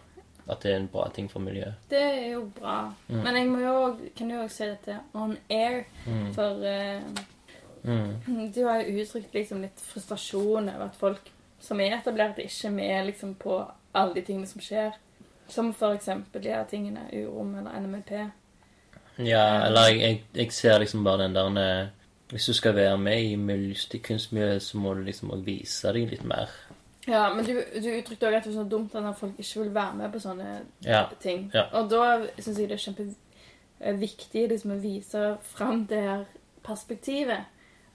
[0.49, 1.73] At det er en bra ting for miljøet.
[1.89, 2.93] Det er jo bra.
[3.07, 3.23] Mm.
[3.23, 6.33] Men jeg må jo, også- kan jo også si dette on air, Mm.
[6.33, 7.01] for uh,
[7.83, 8.51] Mm.
[8.55, 12.71] du har jo uttrykt liksom litt frustrasjon over at folk som er etablerte, ikke er
[12.71, 14.91] med liksom på alle de tingene som skjer.
[15.47, 18.11] Som eksempel de her tingene Urom eller NMLP.
[19.17, 21.87] Ja, eller jeg, jeg, jeg ser liksom bare den der eh,
[22.29, 23.73] Hvis du skal være med i miljø-
[24.05, 26.47] kunstmiljøet, så må du liksom også vise deg litt mer.
[27.09, 29.63] Ja, men du, du uttrykte også at det var så dumt at når folk ikke
[29.63, 30.49] vil være med på sånne
[30.85, 31.05] Ja.
[31.23, 31.47] ting.
[31.53, 31.63] Ja.
[31.73, 32.03] Og da
[32.37, 35.23] syns jeg det er kjempeviktig liksom, å vise
[35.55, 36.25] fram det her
[36.63, 37.45] perspektivet.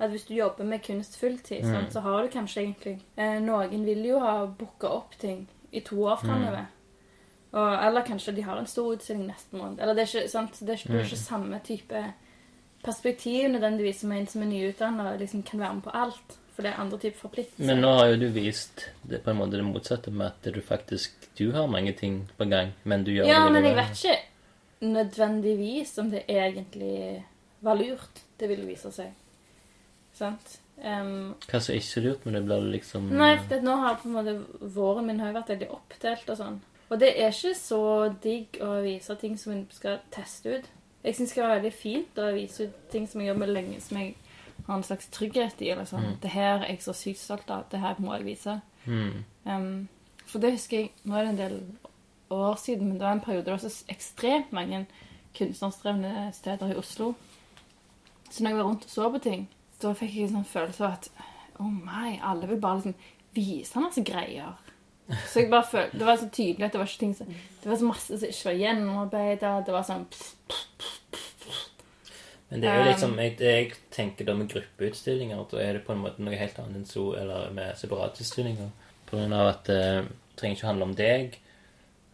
[0.00, 1.74] At hvis du jobber med kunst fulltid, Mm.
[1.74, 5.81] sånn, så har du kanskje egentlig eh, Noen vil jo ha booka opp ting i
[5.81, 6.66] to år framover.
[7.55, 9.79] Og, eller kanskje de har en stor utstilling neste måned.
[9.81, 10.59] Eller det er ikke, sant?
[10.59, 12.05] Det er ikke, det er ikke samme type
[12.85, 16.38] perspektiv nødvendigvis som en som er nyutdanna liksom kan være med på alt.
[16.55, 17.67] For det er andre typer forpliktelser.
[17.67, 20.61] Men nå har jo du vist det, på en måte det motsatte med at du
[20.62, 24.05] faktisk du har mange ting på gang, men du gjør Ja, det men jeg vet
[24.05, 24.21] ikke
[24.85, 27.25] nødvendigvis om det egentlig
[27.64, 28.23] var lurt.
[28.38, 29.11] Det vil vise seg.
[30.14, 30.61] Sant?
[30.79, 34.09] Um, Hva som ikke er lurt, men det blir liksom nei, for nå har på
[34.11, 34.35] en måte
[34.75, 36.61] våren min har vært veldig oppdelt og sånn.
[36.90, 37.83] Og det er ikke så
[38.23, 40.67] digg å vise ting som en skal teste ut.
[41.05, 43.81] Jeg syns det skal være veldig fint å vise ut ting som jeg jobber lenge,
[43.83, 44.14] som jeg
[44.66, 45.70] har en slags trygghet i.
[45.70, 46.16] eller sånn.
[46.22, 47.66] Det her er jeg så sykt stolt av.
[47.70, 48.61] Det her må jeg vise.
[48.87, 49.24] Mm.
[49.44, 49.88] Um,
[50.24, 51.57] for det husker jeg Nå er det en del
[52.35, 54.87] år siden, men det var en periode det var så ekstremt mange
[55.37, 57.12] kunstnerstrevne steder i Oslo.
[58.31, 59.48] Så når jeg var rundt og så på ting,
[59.83, 61.09] da fikk jeg en sånn følelse av at
[61.61, 62.94] oh nei, alle vil bare liksom
[63.35, 64.55] vise masse greier.
[65.29, 67.70] Så jeg bare følte, Det var så tydelig at det var ikke ting som Det
[67.70, 69.50] var så masse som ikke var gjennomarbeida.
[69.66, 70.07] Det var sånn
[72.55, 75.81] Men det er jo Um, liksom jeg, jeg tenker da med gruppeutstillinger, da er det
[75.83, 78.69] på en måte noe helt annet enn so, eller med separatutstillinger.
[79.09, 81.35] På grunn av at eh, det trenger ikke handle om deg.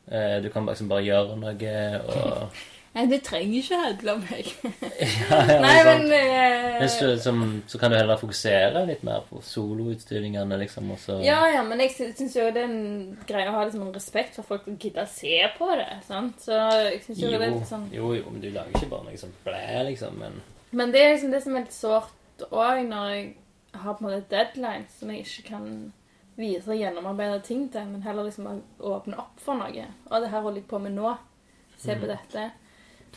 [0.08, 4.48] Eh, du kan liksom bare gjøre noe og Nei, det trenger ikke handle om meg.
[5.30, 9.38] ja, ja, Nei, men eh, så, som, så kan du heller fokusere litt mer på
[9.46, 13.46] soloutstillingene, liksom, og så Ja, ja, men jeg synes syns jo det er en greie
[13.46, 15.86] å ha liksom en respekt for folk som gidder å se på det.
[16.08, 16.42] sant?
[16.42, 16.56] Så
[16.88, 17.86] jeg synes jo, jo, det er litt sånn...
[17.94, 20.40] jo, jo, men du lager ikke bare noe som blæ, liksom, men
[20.72, 23.24] Men det er liksom det som er litt sårt òg, når jeg
[23.84, 25.92] har på en måte deadlines som jeg ikke kan
[26.40, 29.86] vise gjennomarbeida ting til, men heller liksom bare åpne opp for noe.
[30.10, 31.14] Og det her holder jeg på med nå.
[31.80, 32.00] Se Mm.
[32.02, 32.50] på dette.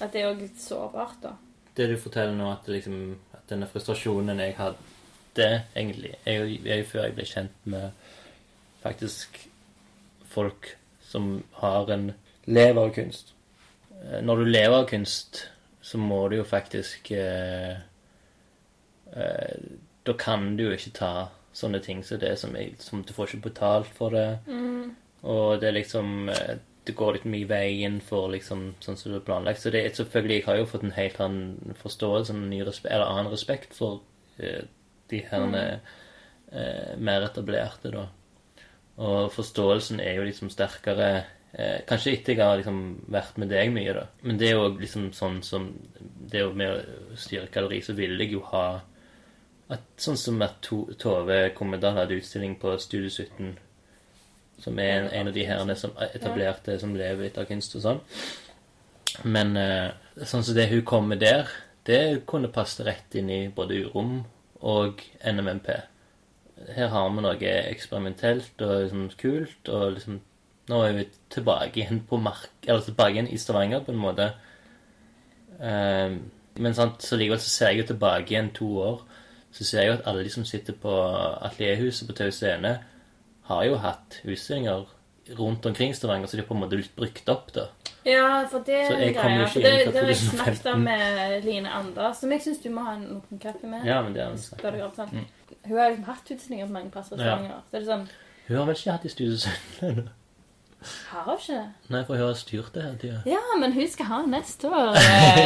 [0.01, 1.35] At det er òg litt sårbart, da.
[1.75, 2.97] Det du forteller nå, at, liksom,
[3.33, 8.11] at denne frustrasjonen jeg hadde egentlig jeg, jeg, Før jeg ble kjent med
[8.83, 9.39] faktisk
[10.29, 12.11] folk som har en
[12.45, 13.33] lever av kunst
[14.03, 15.47] Eh, Når du lever av kunst,
[15.81, 17.77] så må du jo faktisk eh,
[19.15, 19.55] eh,
[20.03, 21.13] Da kan du jo ikke ta
[21.53, 24.39] sånne ting som det som, jeg, som Du får ikke betalt for det.
[25.23, 29.13] Og det er liksom eh, Det går litt mye i veien for liksom sånn som
[29.13, 29.61] det er planlagt.
[29.63, 32.89] Så det er selvfølgelig Jeg har jo fått en helt annen forståelse, en ny respe
[32.89, 34.01] eller annen respekt for
[34.39, 34.65] uh,
[35.11, 35.55] de her mm.
[36.51, 38.07] uh, mer etablerte, da.
[39.03, 41.09] Og forståelsen er jo liksom sterkere
[41.55, 42.81] uh, Kanskje etter jeg har liksom
[43.13, 44.07] vært med deg mye, da.
[44.21, 47.95] Men det er jo liksom sånn som Det er jo med å styre kalori, så
[47.97, 48.65] ville jeg jo ha
[49.71, 53.55] at, Sånn som at to, Tove Kommedal hadde utstilling på Studio 17
[54.61, 57.85] som er en, en av de herrene som er etablerte, som lever etter kunst og
[57.85, 58.01] sånn.
[59.29, 59.89] Men eh,
[60.25, 61.49] sånn som det hun kom med der,
[61.87, 64.21] det kunne passe rett inn i både Urom
[64.63, 65.69] og NMMP.
[66.73, 70.21] Her har vi noe eksperimentelt og liksom kult, og liksom
[70.71, 72.53] Nå er vi tilbake igjen på mark...
[72.63, 74.29] Eller tilbake igjen i Stavanger, på en måte.
[75.59, 76.13] Um,
[76.55, 79.01] men sant, så likevel så ser jeg jo tilbake igjen to år.
[79.51, 80.93] Så ser jeg jo at alle de som sitter på
[81.49, 82.71] Atelierhuset på Tau Scene,
[83.49, 84.85] har jo hatt utstillinger
[85.39, 87.67] rundt omkring Stavanger, så de har på en måte blitt brukt opp, da.
[88.03, 89.45] Ja, for det er en greie.
[89.47, 92.83] For det, det har jeg snakket om med Line Anders, som jeg syns du må
[92.83, 93.85] ha en liten kaffe med.
[93.87, 94.59] Ja, men det er en sak.
[94.59, 95.23] Spør deg om sånn.
[95.63, 97.37] Hun har liksom hatt utstillinger på mange plasser i Ja.
[97.37, 97.61] Stavanger.
[97.71, 98.03] Så er det sånn
[98.49, 100.03] Hun har vel ikke hatt i Studio 17 ennå?
[101.13, 101.89] Har hun ikke det?
[101.95, 103.21] Nei, for hun har styrt det hele tida.
[103.31, 104.97] Ja, men hun skal ha neste år.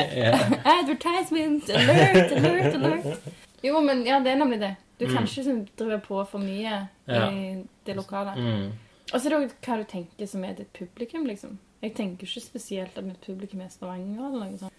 [0.79, 1.69] Advertisement!
[1.69, 3.27] Alert, alert, alert.
[3.63, 4.73] Jo, men ja, det er nemlig det.
[4.97, 7.29] Du kan ikke liksom drive på for mye Ja.
[7.29, 8.33] i det lokale.
[8.37, 8.71] Mm.
[9.07, 11.57] Og så er det også hva du tenker som er ditt publikum, liksom.
[11.81, 14.73] Jeg tenker ikke spesielt at mitt publikum er Stavanger eller noe sånt.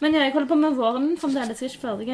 [0.00, 1.62] Men ja, jeg holder på med våren fremdeles.
[1.62, 2.08] Ikke ferdig.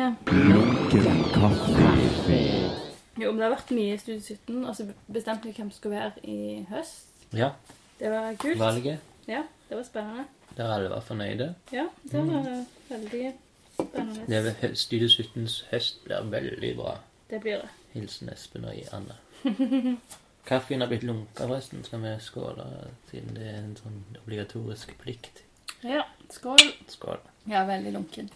[3.14, 5.78] Jo, men det har vært mye i Studio 17, og så bestemte vi hvem som
[5.78, 7.12] skulle være i høst.
[7.36, 7.52] Ja.
[8.00, 8.58] Det var kult.
[8.58, 8.98] Valget.
[9.30, 10.26] Ja, det var spennende.
[10.56, 11.54] Der alle var fornøyde.
[11.72, 12.50] Ja, det var
[12.90, 13.32] veldig
[13.78, 14.26] spennende.
[14.26, 16.98] Det er Studio 17s høst blir veldig bra.
[17.30, 17.70] Det blir det.
[17.94, 19.14] Hilsen Espen og Anne.
[20.44, 21.84] Kaffen har blitt lunka, forresten.
[21.84, 22.64] Skal vi skåle,
[23.10, 25.40] siden det er en sånn obligatorisk plikt?
[25.84, 26.02] Ja,
[26.32, 26.60] skål.
[26.88, 27.18] Skål.
[27.48, 28.32] Ja, veldig lunkent.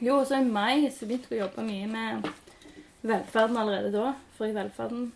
[0.00, 2.28] Jo, så i mai så begynte jeg å jobbe mye med
[3.06, 4.14] velferden allerede da.
[4.36, 5.10] For i velferden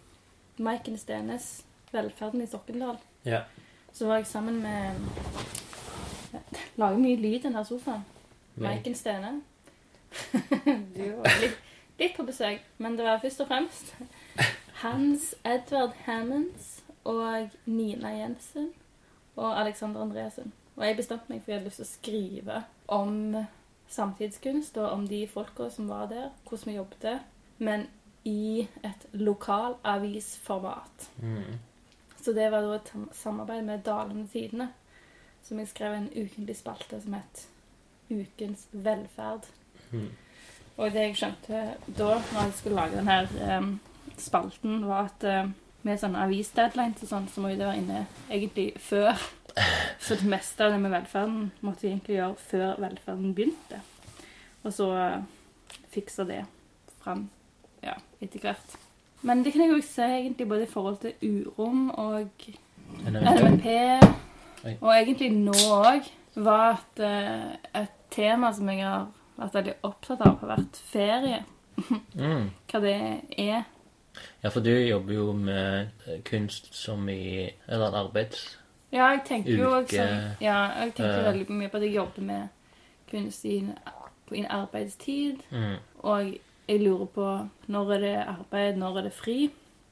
[0.60, 1.62] Maiken Stenes,
[1.92, 3.42] Velferden i Sokkendal, Ja.
[3.92, 4.96] så var jeg sammen med
[6.78, 8.04] Lager mye lyd i denne sofaen.
[8.56, 9.40] Maiken Stene.
[10.94, 11.56] du var litt,
[11.98, 13.92] litt på besøk, men det var først og fremst
[14.80, 18.70] Hans Edvard Hammonds og Nina Jensen
[19.36, 20.52] og Alexander Andresen.
[20.76, 23.16] Og jeg bestemte meg for jeg hadde lyst til å skrive om
[23.90, 27.26] samtidskunst og om de folka som var der, hvordan vi jobbet,
[27.58, 27.84] men
[28.24, 31.10] i et lokalavisformat.
[31.20, 31.58] Mm.
[32.22, 34.70] Så det var da et samarbeid med Dalende Tidene,
[35.42, 37.46] som jeg skrev en ukentlig spalte som het
[38.10, 39.44] Ukens velferd.
[39.92, 40.08] Mm.
[40.76, 43.72] Og det jeg skjønte da, når jeg skulle lage denne um,
[44.22, 45.50] spalten, var at uh,
[45.86, 49.14] med sånne avisdeadlines og sånn, så må jo det være inne egentlig før.
[50.04, 53.80] Så det meste av det med velferden måtte vi egentlig gjøre før velferden begynte.
[54.62, 56.44] Og så uh, fikse det
[57.02, 57.24] fram
[57.82, 58.76] ja, etter hvert.
[59.26, 62.46] Men det kan jeg jo se egentlig både i forhold til urom og
[63.10, 63.66] LMP,
[64.80, 66.08] og egentlig nå òg,
[66.40, 71.42] var at uh, et tema som jeg har vært veldig opptatt av, har vært ferie.
[72.14, 72.50] Mm.
[72.70, 72.96] Hva det
[73.36, 73.68] er.
[74.42, 78.58] Ja, for du jobber jo med eh, kunst som i Eller arbeids...
[78.92, 80.02] Ja, jeg tenker jo også
[80.40, 81.24] Ja, jeg tenker eh.
[81.24, 82.48] veldig mye på at jeg jobber med
[83.10, 83.72] kunst i en,
[84.26, 85.44] på en arbeidstid.
[85.50, 85.76] Mm.
[85.98, 86.34] Og
[86.68, 87.28] jeg lurer på
[87.66, 89.50] når er det arbeid, når er det fri?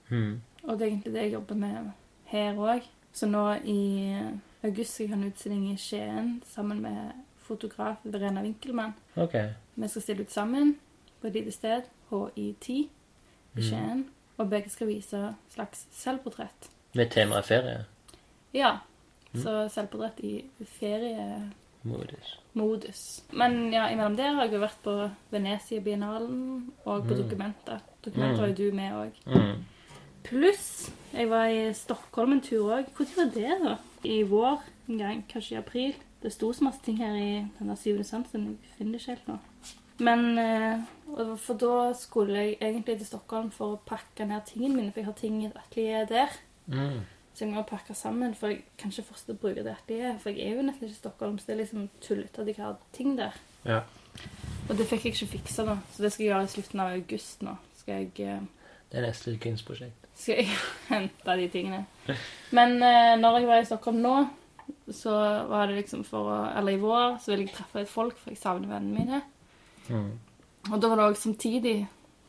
[0.08, 0.40] Mm.
[0.62, 1.90] Og det er egentlig det jeg jobber med
[2.24, 2.82] her òg.
[3.12, 4.16] Så nå i
[4.62, 7.10] august skal jeg ha en utstilling i Skien sammen med
[7.48, 8.94] fotograf Verena Winkelmann.
[9.16, 9.34] OK.
[9.74, 10.76] Vi skal stille ut sammen
[11.20, 12.88] på et lite sted, HI10 i
[13.58, 14.04] Mm.
[14.38, 16.68] Og begge skal vise slags selvportrett.
[16.94, 17.84] Med temaet ferie.
[18.54, 18.76] Ja.
[19.34, 19.42] Mm.
[19.42, 22.38] Så selvportrett i feriemodus.
[22.52, 23.22] Modus.
[23.30, 24.94] Men ja, imellom der har jeg jo vært på
[25.34, 27.22] Venezia-biennalen og på Mm.
[27.22, 27.80] Dokumenta.
[28.04, 28.40] Dokumenta Mm.
[28.40, 29.12] var jo du med òg.
[29.26, 29.64] Mm.
[30.24, 32.86] Pluss jeg var i Stockholm en tur òg.
[32.98, 33.76] Når var det, da?
[34.04, 35.24] I vår en gang?
[35.28, 35.94] Kanskje i april?
[36.22, 38.58] Det sto så masse ting her i denne syvende sansen.
[38.62, 39.38] Jeg finner det ikke helt nå.
[39.98, 40.80] Men eh,
[41.40, 45.08] For da skulle jeg egentlig til Stockholm for å pakke ned tingene mine, for jeg
[45.08, 46.34] har ting i et atelier der.
[46.66, 47.00] Mm.
[47.34, 50.20] Så jeg må pakke sammen, for jeg kan ikke fortsette å bruke det atelieret.
[50.22, 52.58] For jeg er jo nesten ikke i Stockholm, så det er liksom tullete at jeg
[52.58, 53.36] har ting der.
[53.64, 53.80] Ja.
[54.68, 56.96] Og det fikk jeg ikke fiksa, nå, Så det skal jeg gjøre i slutten av
[56.96, 57.54] august nå.
[57.78, 60.10] Skal jeg eh, Det er neste kunstprosjekt.
[60.18, 60.58] skal jeg
[60.92, 61.84] hente de tingene.
[62.50, 64.16] Men eh, når jeg var i Stockholm nå,
[64.92, 65.14] så
[65.48, 68.34] var det liksom for å Eller i vår så ville jeg treffe et folk, for
[68.34, 69.22] jeg savner vennene mine.
[69.88, 70.10] Mm.
[70.72, 71.76] Og da var det òg samtidig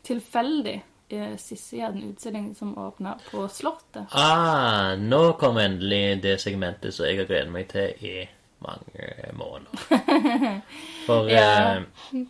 [0.08, 0.78] tilfeldig
[1.10, 4.12] Sissy Sissi hadde en utstilling som åpna på Slottet.
[4.14, 8.28] Ah, nå kom endelig det segmentet som jeg har gledet meg til i
[8.62, 10.62] mange måneder.
[11.08, 11.80] For Ja.
[11.82, 12.22] eh,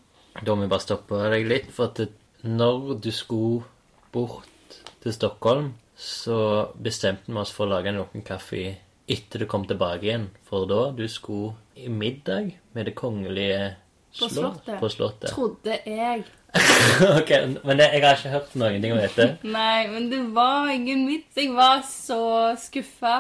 [0.46, 1.68] da må vi bare stoppe deg litt.
[1.76, 2.10] For at det,
[2.48, 3.66] når du skulle
[4.14, 8.78] bort til Stockholm, så bestemte vi oss for å lage en åpen kaffe
[9.10, 10.30] etter du kom tilbake igjen.
[10.48, 13.74] For da du skulle i middag med det kongelige
[14.20, 14.80] På Slottet.
[14.80, 15.30] På slottet.
[15.32, 16.24] Trodde jeg.
[17.20, 17.30] ok,
[17.64, 19.28] Men det, jeg har ikke hørt noen ting om dette.
[19.58, 21.36] Nei, men det var ingen vits.
[21.38, 22.22] Jeg var så
[22.60, 23.20] skuffa.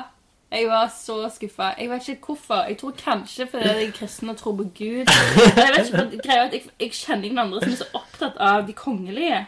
[0.51, 1.71] Jeg var så skuffa.
[1.77, 2.63] Jeg vet ikke hvorfor.
[2.71, 5.12] Jeg tror kanskje fordi jeg er kristen og tror på Gud.
[5.59, 8.65] Jeg vet ikke, greia at jeg, jeg kjenner ingen andre som er så opptatt av
[8.67, 9.43] de kongelige.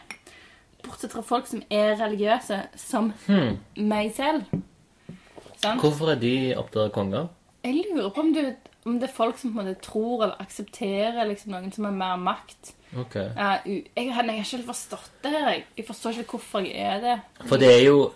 [0.82, 3.58] Bortsett fra folk som er religiøse, som Hmm.
[3.76, 4.46] meg selv.
[5.62, 5.80] Sant?
[5.82, 7.28] Hvorfor er de opptatt av konger?
[7.62, 8.40] Jeg lurer på om, du,
[8.84, 11.94] om det er folk som på en måte tror eller aksepterer liksom, noen som har
[11.94, 12.72] mer makt.
[12.98, 13.14] Ok.
[13.16, 15.48] Uh, jeg, jeg har ikke helt forstått det her.
[15.54, 17.14] Jeg, jeg forstår ikke hvorfor jeg er det.
[17.48, 18.12] For det er jo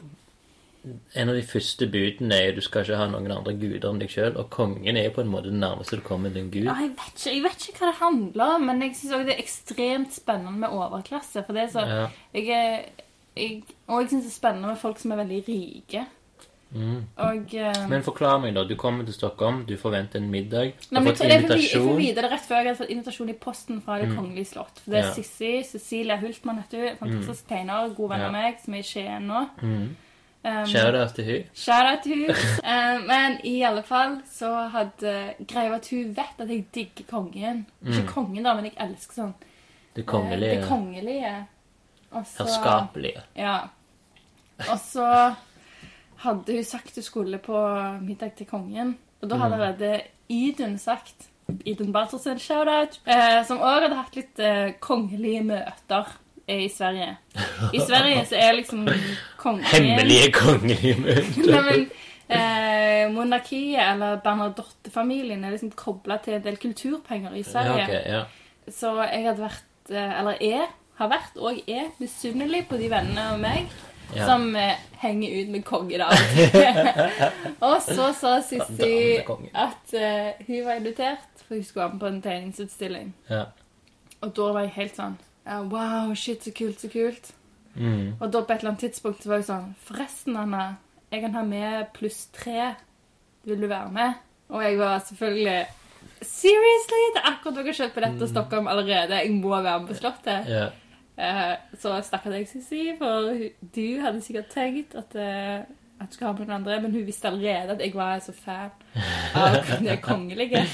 [1.18, 3.96] En av de første budene er jo du skal ikke ha noen andre guder enn
[3.98, 6.50] deg sjøl, og kongen er jo på en måte den nærmeste du kommer til en
[6.54, 6.68] gud.
[6.68, 9.34] Ja, jeg, vet ikke, jeg vet ikke hva det handler om, men jeg syns det
[9.34, 11.42] er ekstremt spennende med overklasse.
[11.42, 12.04] For det er så Ja.
[12.38, 16.04] jeg, Og jeg syns det er spennende med folk som er veldig rike.
[16.76, 16.96] Mm.
[17.24, 18.64] Og uh, Men forklar meg, da.
[18.68, 20.74] Du kommer til Stockholm, du forventer en middag.
[20.90, 23.30] Du har fått jeg, får- jeg, får, vite det rett før jeg hadde fått invitasjon
[23.32, 24.80] i posten fra Det kongelige slott.
[24.84, 25.12] For det er Ja.
[25.16, 26.98] Sissi, Cecilia Hultmann, heter hun.
[27.00, 28.26] Fantastisk tegner, god venn Ja.
[28.26, 29.46] av meg, som er i Skien nå.
[29.62, 29.96] Mm.
[30.46, 31.44] Um, Shout-out til hun.
[31.54, 32.30] Shout-out til hun.
[32.62, 35.16] um, men i alle fall så hadde
[35.48, 37.64] greia at hun vet at jeg digger kongen.
[37.82, 39.34] Ikke kongen, da, men jeg elsker sånn
[39.96, 40.60] Det eh, kongelige.
[40.60, 41.34] Det kongelige.
[42.12, 43.22] Herskapelige.
[43.36, 43.56] Ja.
[44.70, 45.08] Og så
[46.24, 47.56] hadde hun sagt hun skulle på
[48.02, 48.94] middag til kongen.
[49.22, 50.00] Og da hadde allerede
[50.32, 51.28] Idun sagt
[51.64, 56.08] Idun Bartelsen, shout-out, eh, som òg hadde hatt litt eh, kongelige møter
[56.48, 57.12] eh, i Sverige.
[57.72, 58.82] I Sverige så er liksom
[59.38, 61.46] kongen Hemmelige kongelige møter.
[61.46, 61.84] Nei, men
[62.28, 68.02] eh, monarkiet, eller Bernadotte-familien, er liksom kobla til en del kulturpenger i Ja, Sverige.
[68.10, 68.24] ja.
[68.66, 70.66] Så jeg hadde vært, eh, eller er,
[70.98, 73.70] har vært og er misunnelig på de vennene av meg
[74.14, 74.26] Ja.
[74.26, 79.18] som eh, henger ut med kong av og og så sa Sissy
[79.52, 83.14] at eh, hun var invitert, for hun skulle være med på en tegningsutstilling.
[83.30, 83.44] ja.
[84.24, 87.28] Og da var jeg helt sånn Wow, shit, så kult, så kult.
[87.74, 88.16] Mm.
[88.20, 90.62] Og da på et eller annet tidspunkt så var jeg sånn Forresten, Anna,
[91.12, 92.72] jeg kan ha med pluss tre.
[93.46, 94.16] Vil du være med?
[94.50, 95.66] Og jeg var selvfølgelig
[96.22, 97.04] Seriously?
[97.14, 99.20] Det er akkurat dere har kjøpt billett til Stockholm allerede.
[99.20, 100.50] Jeg må være med på Slottet.
[100.50, 100.66] ja.
[101.18, 103.30] Eh, så stakk jeg Sissi, for
[103.76, 105.62] du hadde sikkert tenkt at, eh,
[106.00, 108.34] at du skulle ha med noen andre, men hun visste allerede at jeg var så
[108.36, 108.70] fan
[109.34, 109.56] av
[109.86, 110.66] det kongelige.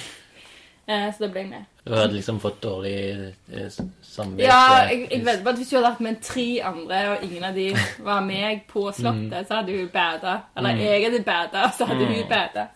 [0.89, 1.69] Eh, så da ble jeg med.
[1.87, 2.97] Du hadde liksom fått dårlig
[4.03, 4.49] samvittighet.
[4.49, 7.47] Ja, jeg, jeg vet bare at hvis du hadde vært med tre andre, og ingen
[7.47, 7.69] av de
[8.07, 8.95] var meg på Mm.
[8.99, 10.35] slottet, så hadde hun bada.
[10.57, 12.67] Eller jeg hadde bada, så hadde hun bada.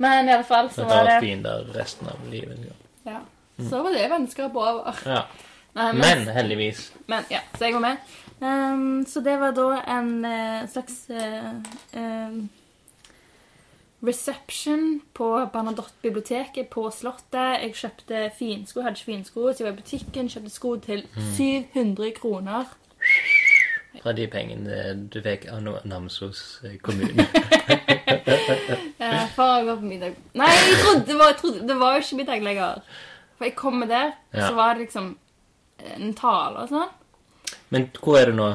[0.00, 2.58] Men i alle fall så var det Så det fin der resten av livet.
[2.70, 3.10] Ja.
[3.12, 3.20] ja.
[3.68, 5.02] Så var det vennskapet over.
[5.06, 5.22] Ja.
[5.74, 6.92] Nei, Men heldigvis.
[7.06, 7.96] Men ja, så jeg var med.
[8.40, 11.60] Um, så det var da en uh, slags uh,
[11.92, 12.48] ehm,
[14.02, 17.60] reception på Bernadotte-biblioteket på Slottet.
[17.60, 21.04] Jeg kjøpte finsko, hadde ikke finsko, så jeg var i butikken, kjøpte sko til
[21.36, 22.72] 700 kroner.
[24.00, 27.26] Fra de pengene du fikk av Namsos eh, kommune.
[29.36, 30.16] For å gå på middag.
[30.38, 32.86] Nei, jeg trodde det var, jeg trodde, det var jo ikke middag lenger.
[33.36, 34.46] For jeg kom med der, Ja.
[34.46, 35.16] så var det liksom
[35.96, 36.88] en tale og sånn.
[37.70, 38.50] Men hvor er du nå?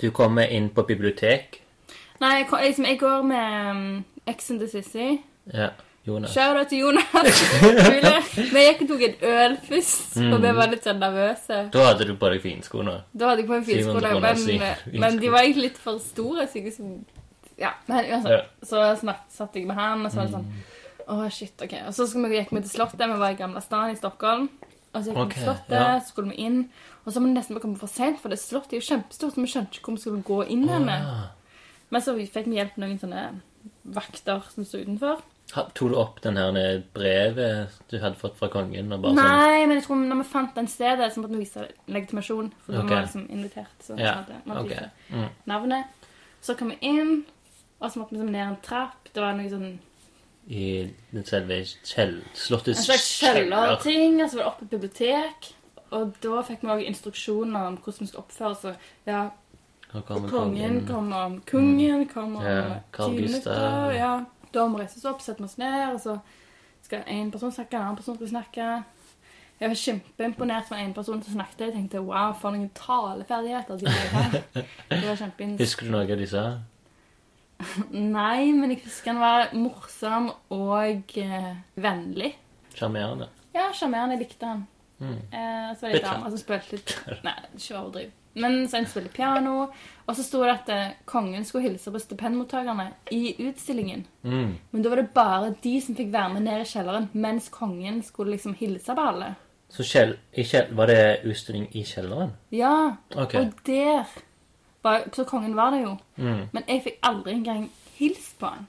[0.00, 1.60] Du kommer inn på bibliotek.
[2.20, 5.06] Nei, jeg, kom- liksom, jeg går med um, eksen til Sissy.
[5.54, 5.70] Ja,
[6.06, 6.32] Jonas.
[6.34, 7.40] Shout-out til Jonas.
[8.36, 10.32] Vi gikk og tok en øl først, Mm.
[10.34, 11.58] og vi var litt sånn nervøse.
[11.72, 12.96] Da hadde du på deg finsko nå.
[13.16, 14.60] Da hadde jeg på en 700 finskole,
[14.90, 16.46] men, men de var egentlig litt for store.
[16.48, 16.94] Så, jeg liksom,
[17.60, 18.32] ja, men uansett.
[18.32, 18.42] Ja.
[18.66, 21.16] Så snart, satt jeg med han, og så var det sånn Mm.
[21.24, 21.72] oh, shit, ok.
[21.88, 23.00] Og så skulle vi, gikk vi til Slottet.
[23.10, 24.48] Vi var i Gamla stan i Stockholm.
[24.90, 25.98] Og så gikk vi Ok, til Slottet, ja.
[26.00, 26.62] så skulle vi inn.
[27.04, 29.36] Og så må vi nesten bare komme for sent, for det Slottet er jo kjempestort,
[29.36, 30.96] så vi skjønte ikke hvor vi skulle gå inn henne.
[31.04, 31.20] Ja.
[31.90, 33.26] Men så fikk vi hjelp av noen sånne
[33.96, 35.22] vakter som sto utenfor.
[35.50, 38.92] Tok du opp den her brevet du hadde fått fra kongen?
[38.92, 42.52] Sånn Nei, men jeg tror når vi fant den stedet, så måtte vi vise legitimasjon.
[42.62, 42.86] For okay.
[42.86, 43.76] vi var liksom invitert.
[43.82, 44.90] Så Ja, hadde, okay.
[45.10, 45.28] Mm.
[45.50, 46.08] navnet.
[46.40, 47.24] Så kom vi inn,
[47.80, 49.10] og så måtte vi liksom ned en trapp.
[49.10, 49.72] Det var noe sånn
[50.50, 52.16] I den selve kjell...
[52.34, 55.50] Slottets En slags kjellerting, og så var det oppe et bibliotek.
[55.94, 58.82] Og da fikk vi også instruksjoner om hvordan vi skulle oppføre oss.
[59.06, 59.22] Ja,
[59.92, 63.94] kongen, kommer kongen kommer, om kongen, kommer om Ja, Carl Gustav.
[63.94, 64.12] Ja.
[64.50, 66.16] Da må vi reise oss opp, sette oss ned, og så
[66.82, 68.70] skal en person snakke, en annen person skal snakke.
[69.60, 71.66] Jeg var kjempeimponert for en person som snakket.
[71.66, 74.38] Jeg tenkte wow, for noen taleferdigheter de har.
[74.54, 75.58] Det var kjempein...
[75.62, 76.44] Husker du noe av de sa?
[78.16, 81.50] Nei, men jeg husker han var morsom og eh,
[81.80, 82.34] vennlig.
[82.76, 83.28] Sjarmerende.
[83.54, 84.16] Ja, sjarmerende.
[84.16, 84.66] Jeg likte han.
[85.00, 85.16] Mm.
[85.32, 86.96] Eh, så var det en dame som spilte
[87.26, 88.16] Nei, ikke overdriv.
[88.40, 89.54] Men så en spilte piano.
[90.06, 94.04] Og så sto det at eh, kongen skulle hilse på stipendmottakerne i utstillingen.
[94.22, 94.52] Mm.
[94.70, 98.02] Men da var det bare de som fikk være med ned i kjelleren, mens kongen
[98.06, 99.32] skulle liksom hilse på alle.
[99.70, 102.32] Så kjell, i kjell, var det utstilling i kjelleren?
[102.54, 103.44] Ja, Okay.
[103.44, 104.08] og der
[105.12, 105.96] Så kongen var det jo.
[106.16, 106.44] Mm.
[106.52, 107.66] Men jeg fikk aldri engang
[107.98, 108.68] hilst på han.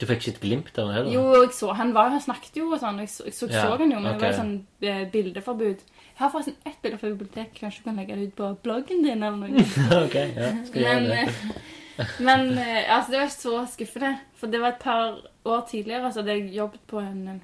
[0.00, 1.12] Du fikk ikke et glimt av det heller?
[1.12, 3.02] Jo, jeg så, han var, han snakket jo og sånn.
[3.02, 5.84] Jeg så, jeg så, Ja, så han jo, men det var sånn eh, bildeforbud.
[5.84, 7.60] Jeg har forresten ett bilde fra biblioteket.
[7.60, 9.66] Kanskje du kan legge det ut på bloggen din eller noe?
[10.06, 10.50] ok, ja.
[10.68, 11.60] Skal jeg Men, gjøre det?
[11.98, 14.12] eh, men eh, altså, det var så skuffende.
[14.40, 17.42] For det var et par år tidligere så hadde jeg jobbet på en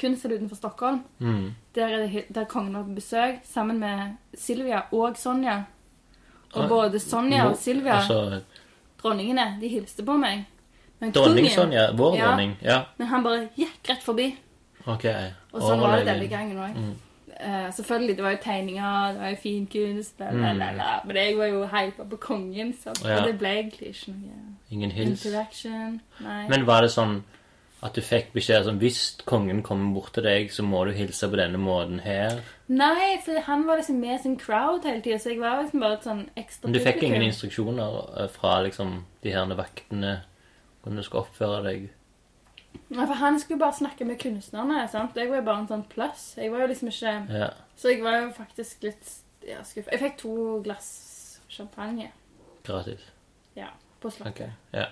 [0.00, 1.02] kunsthall utenfor Stockholm.
[1.24, 1.54] Mm.
[1.74, 5.62] Der, er det, der kongen var på besøk sammen med Silvia og Sonja.
[6.54, 8.42] Og både Sonja og Silvia, Altså,
[9.02, 10.44] dronningene, de hilste på meg.
[11.00, 12.26] Men dronning kongen- Sonja, vår Ja.
[12.26, 12.56] dronning.
[12.62, 14.36] Ja, Men han bare gikk rett forbi.
[14.86, 15.04] ok.
[15.52, 16.76] Og sånn var det denne gangen òg.
[16.76, 16.94] Mm.
[17.42, 21.00] Uh, selvfølgelig, det var jo tegninger, det var jo fin kunst, bla, bla, bla, bla.
[21.04, 23.08] men jeg var jo hypa på kongen, så Mm.
[23.08, 23.24] Ja.
[23.26, 25.24] det ble egentlig ikke noe Ingen hils.
[25.26, 26.00] interaction.
[26.20, 26.48] Nei.
[26.48, 27.22] Men var det sånn
[27.82, 31.26] at du fikk beskjed som hvis kongen kommer bort til deg, så må du hilse
[31.28, 32.38] på denne måten her?
[32.70, 35.98] Nei, for han var liksom med sin crowd hele tida, så jeg var liksom bare
[35.98, 40.20] et sånn ekstra Men du fikk ingen instruksjoner eh, fra liksom de her vaktene
[40.82, 41.90] hvordan du skal oppføre deg?
[42.92, 45.16] Nei, for han skulle bare snakke med kunstnerne, sant.
[45.16, 46.24] Jeg var jo bare en sånn pluss.
[46.38, 47.50] Jeg var jo liksom ikke Ja.
[47.76, 49.12] Så jeg var jo faktisk litt
[49.46, 49.90] ja, skuffa.
[49.90, 50.88] Jeg fikk to glass
[51.50, 52.10] champagne
[52.64, 53.00] Gratis.
[53.58, 53.68] ja,
[54.00, 54.46] på slottet.
[54.46, 54.76] Ok.
[54.78, 54.86] Ja.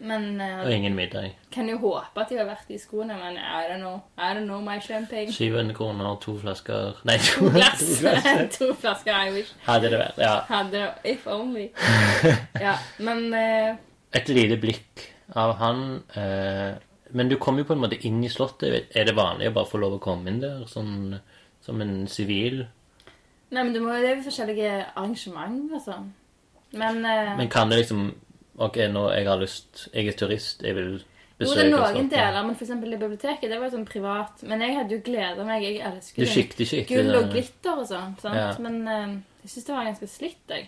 [0.00, 1.32] Men uh, Og ingen middag.
[1.50, 3.96] kan jo håpe at de har vært i skoene, men I don't know.
[4.18, 5.32] I don't know my champagne.
[5.32, 7.80] 700 kroner, to flasker Nei, to, To glass.
[7.98, 8.58] to glass.
[8.58, 9.50] to flasker Irish.
[9.66, 10.20] Hadde det vært.
[10.22, 10.34] Ja.
[10.48, 11.68] Hadde If only.
[12.66, 13.74] Ja, men uh,
[14.14, 15.82] Et lite blikk av han.
[16.14, 16.76] Uh,
[17.10, 18.92] men du kom jo på en måte inn i slottet.
[18.94, 21.16] Er det vanlig å bare få lov å komme inn der sånn
[21.64, 22.62] som en sivil?
[23.50, 26.08] Nei, men det må jo det er forskjellige arrangement og sånn.
[26.76, 28.10] Men, Men kan det liksom
[28.58, 30.96] Ok, nå jeg har lyst Jeg er turist, jeg vil
[31.38, 34.40] Jo, det er noen deler, men eksempel i biblioteket, det var jo sånn privat.
[34.50, 35.62] Men jeg hadde jo gleda meg.
[35.62, 38.16] Jeg elsker Du sånn sikter gull og glitter og sånn.
[38.34, 38.48] Ja.
[38.64, 39.12] Men uh,
[39.44, 40.66] jeg syns det var ganske slitt, jeg.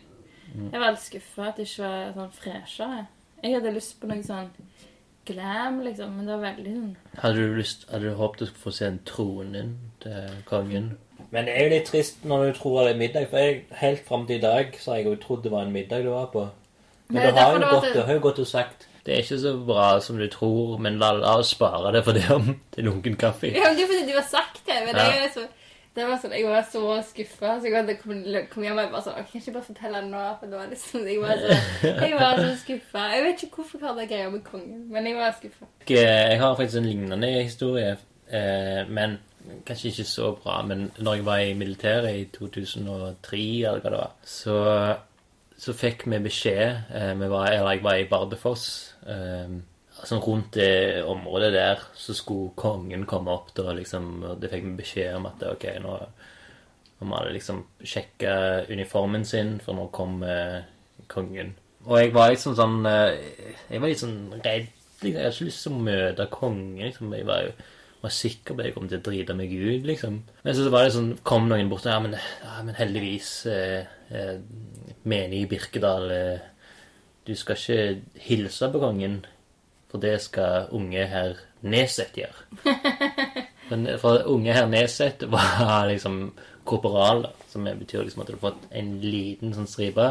[0.52, 0.68] Mm.
[0.68, 3.02] Jeg var litt skuffa at det ikke var sånn freshere.
[3.40, 4.52] Jeg hadde lyst på noe sånn
[5.26, 8.72] glam, liksom, men det var veldig sånn Hadde du lyst Hadde du håpet å få
[8.74, 10.92] se en tronen til kongen?
[11.30, 14.06] Men det er jo litt trist når du tror det er middag, for jeg, helt
[14.06, 16.30] fram til i dag så har jeg jo trodd det var en middag du var
[16.32, 16.48] på.
[17.10, 19.38] Men du har jo det gått, det- har jo gått og sagt det er ikke
[19.40, 22.84] så bra som du tror, men la, la oss spare det for det om til
[22.84, 23.48] lunken kaffe.
[23.48, 24.76] Ja, men det er fordi du har sagt det.
[24.86, 25.06] Men Ja.
[25.08, 25.46] det er så,
[25.96, 27.54] det var sånn, jeg var så skuffa.
[27.60, 28.12] Så jeg kom,
[28.52, 30.20] kom hjem og jeg bare sånn «Å, Kan jeg ikke bare fortelle det nå?
[30.38, 31.56] For det var liksom, jeg var så,
[32.04, 33.06] jeg var så skuffa.
[33.16, 35.66] Jeg vet ikke hvorfor jeg har det greia med kongen, men jeg var skuffa.
[35.88, 37.96] Jeg har faktisk en lignende historie,
[38.30, 39.18] eh, men
[39.66, 40.60] kanskje ikke så bra.
[40.62, 44.56] Men når jeg var i militæret i 2003, eller hva det var, så,
[45.60, 48.64] så fikk vi beskjed eh, vi var, Eller jeg var i Bardufoss.
[49.04, 49.58] Eh,
[50.00, 53.52] altså rundt det området der så skulle kongen komme opp.
[53.56, 55.96] Da, liksom, det fikk vi beskjed om at ok, nå
[57.00, 58.32] må alle liksom sjekke
[58.68, 60.60] uniformen sin, for nå kom eh,
[61.08, 61.54] kongen.
[61.86, 63.14] Og jeg var liksom sånn eh,
[63.70, 64.68] Jeg var litt sånn redd.
[65.00, 65.06] Liksom.
[65.08, 66.82] Jeg hadde ikke lyst til å møte kongen.
[66.84, 67.14] Liksom.
[67.16, 67.54] Jeg var jo
[68.00, 70.20] var sikker på at jeg kom til å drite meg ut, liksom.
[70.44, 73.90] Men så var det sånn, kom noen bort og ja, men, ja, men heldigvis eh,
[74.08, 74.38] eh,
[75.08, 76.48] Menig Birkedal eh,
[77.28, 79.20] Du skal ikke hilse på kongen,
[79.92, 82.46] for det skal unge herr Neset gjøre.
[83.70, 86.32] Men for unge herr Neset var liksom
[86.66, 90.06] korporal, da, som betyr liksom at du har fått en liten sånn stripe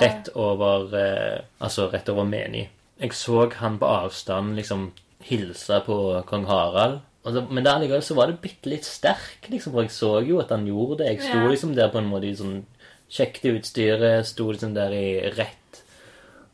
[0.00, 2.68] rett over eh, Altså rett over menig.
[3.00, 4.90] Jeg så han på avstand liksom
[5.28, 5.96] hilse på
[6.28, 7.00] kong Harald.
[7.26, 10.38] Så, men der likevel så var det bitte litt sterk, liksom, for jeg så jo
[10.38, 11.08] at han gjorde det.
[11.16, 11.48] Jeg sto Ja.
[11.50, 12.64] liksom der på en måte sånn
[13.10, 15.82] Sjekket utstyret, sto liksom der i rett.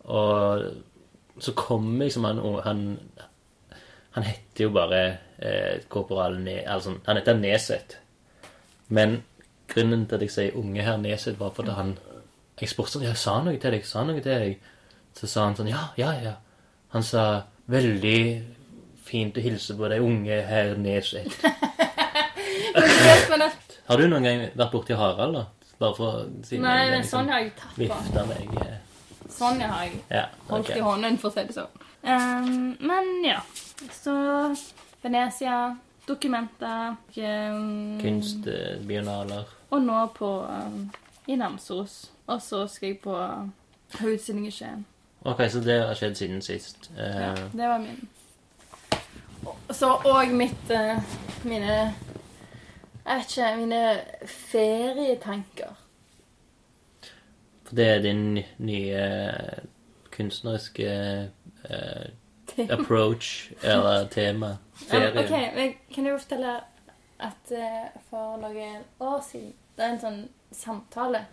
[0.05, 0.65] Og
[1.41, 2.99] så kommer liksom han og han
[4.13, 7.97] Han heter jo bare eh, korporal altså, Han heter Neseth.
[8.89, 9.23] Men
[9.69, 11.95] grunnen til at jeg sier unge herr Neseth, var fordi han
[12.61, 14.59] Jeg spurte sånn, ja, sa noe til deg, sa han noe til deg?
[15.17, 16.35] Så sa han sånn, ja, ja, ja.
[16.93, 17.43] Han sa,
[17.73, 18.45] veldig
[19.13, 21.37] fint å hilse på deg, unge herr Neseth.
[23.31, 23.51] men,
[23.89, 25.45] Har du noen gang vært borti Harald, da?
[25.83, 27.81] Bare for siden nei, men liksom sånn har jeg tatt på.
[27.83, 28.77] vifta meg eh,
[29.33, 30.77] Sånn har jeg Ja, holdt ok.
[30.77, 31.81] i hånden, for å si det sånn.
[32.03, 33.41] Um, men ja.
[33.97, 34.15] Så
[35.03, 35.57] Venezia,
[36.07, 38.79] dokumenter um, Kunst, eh.
[39.73, 40.85] Og nå på um,
[41.27, 41.99] i Namsos.
[42.31, 44.85] Og så skal jeg på ha utstilling i Skien.
[45.27, 46.91] Ok, så det har skjedd siden sist.
[46.95, 47.99] Uh, Ja, det var min.
[49.71, 50.99] Så og mitt eh,
[51.45, 51.77] Mine
[53.05, 53.83] Jeg vet ikke Mine
[54.27, 55.79] ferietanker.
[57.65, 59.07] For det er din nye
[60.13, 60.91] kunstneriske
[61.71, 64.47] eh, approach, eller tema.
[64.51, 65.25] Um, Ferie.
[65.25, 66.61] ok, men Kan jeg fortelle
[67.19, 70.23] at eh, for noen år siden Det er en sånn
[70.53, 71.25] samtale,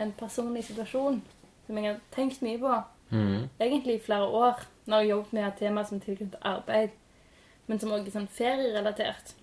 [0.00, 1.18] en personlig situasjon,
[1.66, 2.78] som jeg har tenkt mye på.
[3.10, 3.50] Mm.
[3.60, 6.94] Egentlig i flere år, når jeg har jobbet med et tema som tilknyttet arbeid,
[7.66, 9.34] men som også er sånn ferierelatert.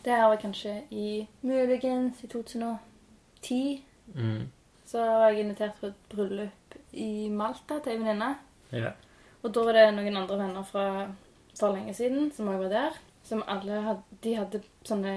[0.00, 3.82] Det her var kanskje i muligens i 2010.
[4.14, 4.48] Mm.
[4.88, 8.30] Så var jeg invitert på et bryllup i Malta til ei venninne.
[8.72, 8.94] Ja.
[9.40, 10.86] Og da var det noen andre venner fra
[11.60, 12.98] for lenge siden som òg var der.
[13.26, 15.14] Som alle hadde, de hadde sånne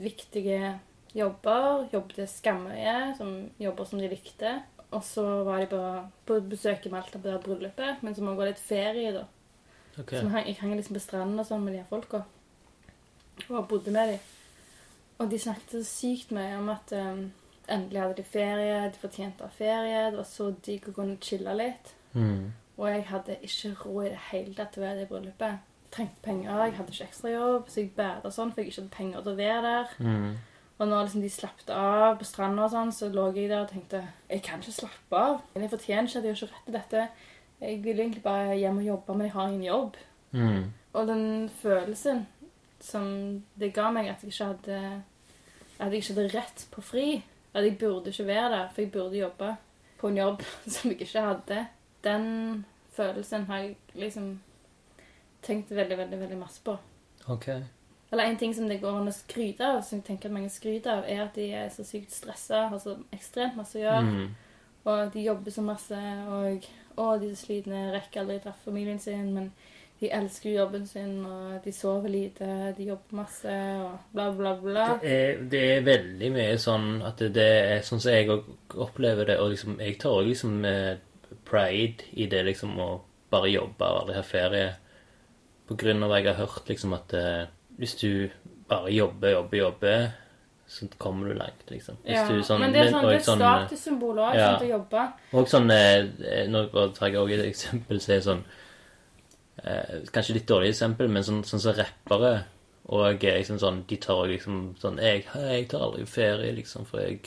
[0.00, 0.76] viktige
[1.16, 1.86] jobber.
[1.92, 4.56] Jobbet skammøye, som jobber som de likte.
[4.94, 5.80] Og så var de på,
[6.28, 9.26] på besøk i Malta på det bryllupet, men som også var litt ferie, da.
[10.00, 10.12] Ok.
[10.12, 12.22] Så jeg hang liksom på stranden og sånn med de her folka.
[13.48, 14.32] Og bodde med dem.
[15.18, 17.22] Og de snakket så sykt mye om at um,
[17.72, 20.02] endelig hadde de ferie, de fortjente å ha ferie.
[20.10, 21.94] Det var så digg å kunne chille litt.
[22.12, 22.52] Mm.
[22.76, 25.62] Og jeg hadde ikke råd i det hele tatt til å være i det bryllupet.
[25.86, 28.96] Jeg trengte penger, jeg hadde ikke ekstrajobb, så jeg bæda sånn, for jeg ikke hadde
[28.98, 29.94] penger til å være der.
[30.04, 30.34] Mm.
[30.76, 33.70] Og når liksom de slappet av på stranda og sånn, så lå jeg der og
[33.70, 35.38] tenkte jeg kan ikke slappe av.
[35.56, 37.06] Jeg fortjener ikke at jeg har ikke rett til dette.
[37.60, 39.96] Jeg vil egentlig bare hjem og jobbe, men jeg har ingen jobb.
[40.32, 40.64] Mm.
[40.92, 42.26] Og den følelsen
[42.80, 43.06] som
[43.58, 45.02] det ga meg, at jeg ikke hadde,
[45.78, 47.06] at jeg ikke hadde rett på fri,
[47.54, 49.56] at jeg burde ikke være der, for jeg burde jobbe
[49.98, 51.66] på en jobb som jeg ikke hadde,
[52.04, 52.64] den
[52.96, 54.38] følelsen har jeg liksom
[55.42, 56.76] tenkt veldig, veldig, veldig masse på.
[57.28, 57.48] Ok.
[58.12, 60.50] Eller en ting som det går an å skryte av, som jeg tenker at mange
[60.52, 64.02] skryter av, er at de er så sykt stressa, har så ekstremt masse å gjøre,
[64.06, 64.34] Mm.
[64.84, 69.32] og de jobber så masse, og å, de er slitne, rekker aldri treffe familien sin,
[69.36, 69.50] men
[70.00, 74.52] de elsker jo jobben sin, og de sover lite, de jobber masse, og bla, bla,
[74.60, 74.86] bla.
[75.00, 78.40] Det er, det er veldig mye sånn at det, det er sånn som jeg
[78.76, 80.98] opplever det, og liksom, jeg tar òg liksom eh,
[81.48, 82.90] pride i det liksom å
[83.32, 84.68] bare jobbe og aldri ha ferie.
[85.66, 87.48] På grunn av at jeg har hørt liksom at eh,
[87.80, 88.10] hvis du
[88.68, 90.06] bare jobber, jobber, jobber,
[90.68, 91.96] så kommer du langt, liksom.
[92.04, 94.34] Hvis Ja, du sånn- men det er, sånn, det er et sånn, eh, statussymbol òg,
[94.34, 94.58] ja.
[94.58, 95.12] sånn, å jobbe.
[95.32, 96.64] Og sånn eh, Nå
[96.94, 98.44] tar jeg også et eksempel som er sånn
[99.64, 102.44] eh, Kanskje litt dårlig eksempel, men sånn sånn som rappere
[102.88, 107.00] og liksom sånn De tar også liksom sånn jeg, jeg tar aldri ferie, liksom, for
[107.02, 107.20] jeg,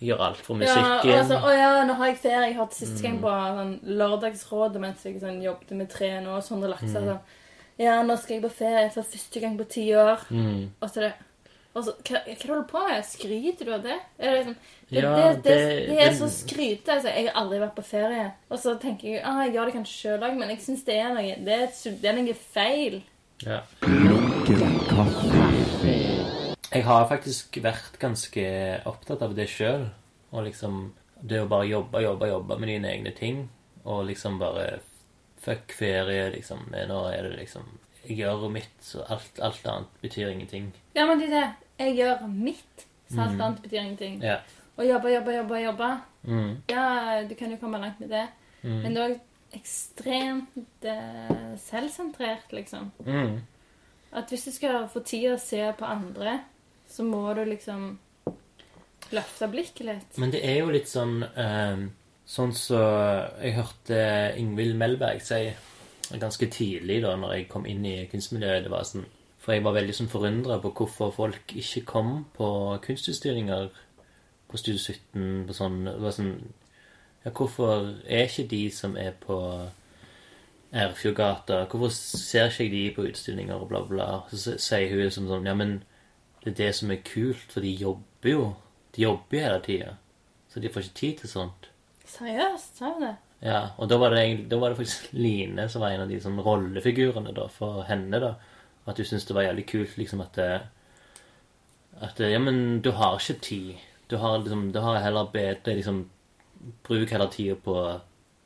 [0.00, 1.10] jeg gjør alt for Ja, musikken.
[1.10, 2.46] og altså, å ja, nå har jeg ferie.
[2.48, 3.02] Jeg hørte siste Mm.
[3.02, 7.04] gang på sånn, Lørdagsrådet mens jeg sånn, jobbet med tre og Sondre Lakse Mm.
[7.06, 7.20] sånn
[7.78, 10.18] Ja, nå skal jeg på ferie for første gang på ti år.
[10.30, 10.68] Mm.
[10.82, 11.14] Og så det
[11.74, 13.04] og så, hva, hva holder du på med?
[13.08, 13.98] Skryter du av det?
[14.18, 14.56] Er det, liksom,
[14.90, 16.92] det, Ja, det, det, det- det er så skryte.
[16.92, 18.26] Altså, jeg har aldri vært på ferie.
[18.50, 20.98] Og så tenker jeg ah, jeg gjør det kanskje sjøl òg, men jeg syns det
[21.00, 23.02] er noe Det er, det er noe feil.
[23.42, 23.60] Ja.
[26.72, 28.44] Jeg har faktisk vært ganske
[28.88, 29.88] opptatt av det sjøl.
[30.32, 30.92] Og liksom
[31.22, 33.44] Det å bare jobbe, jobbe, jobbe med dine egne ting.
[33.84, 34.80] Og liksom bare
[35.42, 36.68] Fuck ferie, liksom.
[36.70, 37.66] Nå er det liksom
[38.06, 40.72] Jeg gjør mitt, så alt, alt annet betyr ingenting.
[40.94, 41.61] Ja, men det er det.
[41.82, 44.20] Jeg gjør mitt, så alt annet betyr ingenting.
[44.24, 44.38] Ja.
[44.78, 45.90] Og jobbe, jobbe, jobbe, jobbe.
[46.22, 46.52] Mm.
[46.70, 46.86] Ja,
[47.28, 48.26] du kan jo komme langt med det.
[48.62, 48.78] Mm.
[48.78, 52.92] Men det er òg ekstremt eh, selvsentrert, liksom.
[53.04, 53.40] Mm.
[54.12, 56.38] At hvis du skal få tid å se på andre,
[56.88, 57.98] så må du liksom
[59.12, 60.16] løfte blikket litt.
[60.20, 61.90] Men det er jo litt sånn eh,
[62.32, 62.78] Sånn så
[63.42, 63.96] jeg hørte
[64.38, 65.40] Ingvild Melberg si
[66.22, 68.62] ganske tidlig da når jeg kom inn i kunstmiljøet.
[68.64, 69.02] Det var sånn,
[69.42, 72.48] For jeg var veldig sånn forundra på hvorfor folk ikke kom på
[72.84, 73.70] kunstutstillinger
[74.50, 75.46] på Studio 17.
[75.48, 75.80] På sånn,
[76.14, 76.34] sånn
[77.24, 79.38] Ja, hvorfor er ikke de som er på
[80.72, 84.08] Erfjordgata Hvorfor ser ikke jeg de på utstillinger og bla, bla?
[84.30, 85.80] Så sier hun liksom sånn Ja, men
[86.42, 88.46] det er det som er kult, for de jobber jo.
[88.96, 89.92] De jobber jo hele tida.
[90.50, 91.68] Så de får ikke tid til sånt.
[92.10, 93.12] Seriøst, sa hun det?
[93.46, 96.18] Ja, og da var det, da var det faktisk Line som var en av de
[96.22, 98.18] sånn rollefigurene da, for henne.
[98.22, 98.32] da.
[98.86, 100.38] At du syntes det var jævlig kult liksom at
[102.02, 103.74] At Ja, men du har ikke tid.
[104.10, 106.08] Du har liksom, du har heller bedre liksom
[106.86, 107.76] Bruk heller tida på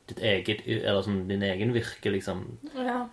[0.08, 2.44] ditt eget Eller sånn din egen virke, liksom.
[2.76, 3.06] Ja.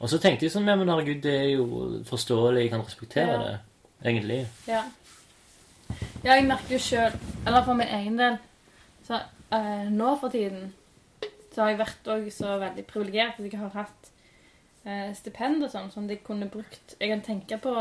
[0.00, 2.62] Og så tenkte jeg sånn Ja, men herregud, det er jo forståelig.
[2.66, 3.38] Jeg kan respektere Ja.
[3.38, 3.58] det.
[4.04, 4.46] Egentlig.
[4.68, 4.82] Ja.
[6.24, 7.14] ja, jeg merker jo sjøl,
[7.46, 8.36] eller for min egen del
[9.06, 9.20] så
[9.52, 10.72] eh, Nå for tiden
[11.54, 14.15] så har jeg vært også så veldig privilegert at jeg har hatt eh,
[15.18, 17.72] stipend og sånn som de kunne brukt Jeg kan tenke på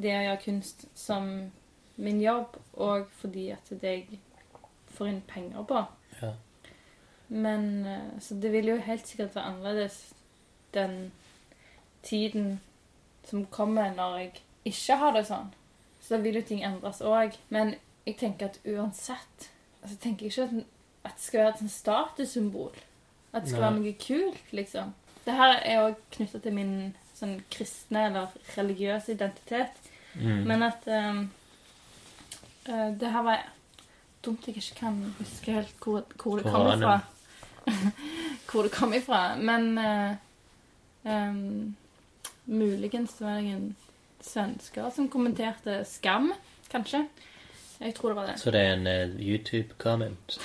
[0.00, 1.26] det å gjøre kunst som
[2.00, 4.20] min jobb, og fordi at det jeg
[4.96, 5.82] får inn penger på.
[6.22, 6.32] Ja.
[7.28, 10.14] Men eh, Så det vil jo helt sikkert være annerledes
[10.74, 11.12] den
[12.02, 12.60] tiden
[13.24, 14.32] som kommer når jeg
[14.72, 15.52] ikke har det sånn.
[16.00, 17.36] Så da vil jo ting endres òg.
[17.48, 17.74] Men
[18.06, 19.50] jeg tenker at uansett
[19.82, 20.64] altså tenker jeg ikke at,
[21.04, 22.72] at det skal være et sånn statussymbol.
[23.30, 23.66] At det skal Nei.
[23.68, 24.94] være noe kult, liksom.
[25.24, 26.74] Det her er òg knytta til min
[27.20, 29.90] sånn kristne eller religiøse identitet.
[30.14, 30.42] Mm.
[30.48, 31.20] Men at um,
[32.68, 33.44] uh, Det her var
[34.24, 36.98] dumt jeg ikke kan huske helt hvor, hvor det kom ifra.
[38.50, 39.22] hvor det kom ifra.
[39.36, 40.16] Men uh,
[41.04, 41.76] um,
[42.44, 43.76] muligens var det en
[44.20, 46.32] svensker som kommenterte Skam,
[46.70, 47.06] kanskje.
[47.80, 48.40] Jeg tror det var det.
[48.40, 50.40] Så det er en uh, YouTube-comment.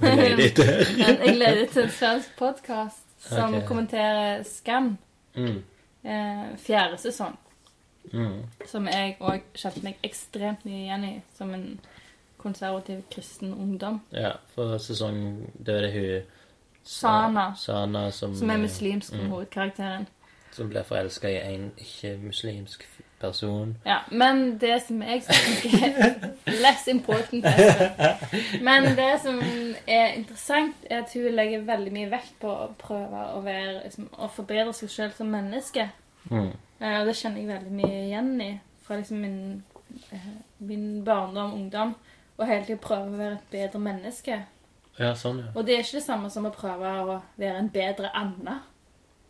[0.02, 3.66] Jeg leder til en svensk podkast som okay.
[3.68, 4.98] kommenterer Skam,
[5.34, 5.62] Mm.
[6.04, 7.36] eh, fjerde sesong.
[8.12, 8.42] Mm.
[8.66, 11.80] Som jeg òg kjente meg ekstremt mye igjen i som en
[12.38, 14.00] konservativ kristen ungdom.
[14.12, 16.22] Ja, for sesong Det er det hun
[16.84, 17.54] Sana.
[17.56, 19.28] Sana som, Som er muslimsk, Mm.
[19.30, 20.06] hovedkarakteren.
[20.52, 22.82] Som blir forelska i en ikke-muslimsk
[23.22, 23.70] person.
[23.86, 27.46] Ja, men det som jeg tenker er less important.
[28.62, 29.38] Men det som
[29.86, 34.08] er interessant, er at hun legger veldig mye vekt på å prøve å, være, liksom,
[34.18, 35.88] å forbedre seg selv som menneske.
[36.30, 36.50] Mm.
[36.82, 38.50] Eh, Og det kjenner jeg veldig mye igjen i
[38.82, 39.38] fra liksom min,
[40.12, 41.94] eh, min barndom, ungdom.
[42.38, 44.40] Og hele tiden prøve å være et bedre menneske.
[44.98, 45.50] Ja, sånn, ja.
[45.56, 48.58] Og det er ikke det samme som å prøve å være en bedre Anna.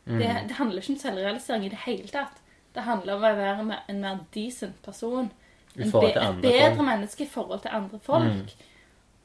[0.05, 0.49] Det, Mm.
[0.49, 2.41] det handler ikke om selvrealisering i det hele tatt.
[2.75, 5.31] Det handler om å være en mer decent person.
[5.77, 6.87] I En be- et bedre folk.
[6.87, 8.55] menneske i forhold til andre folk.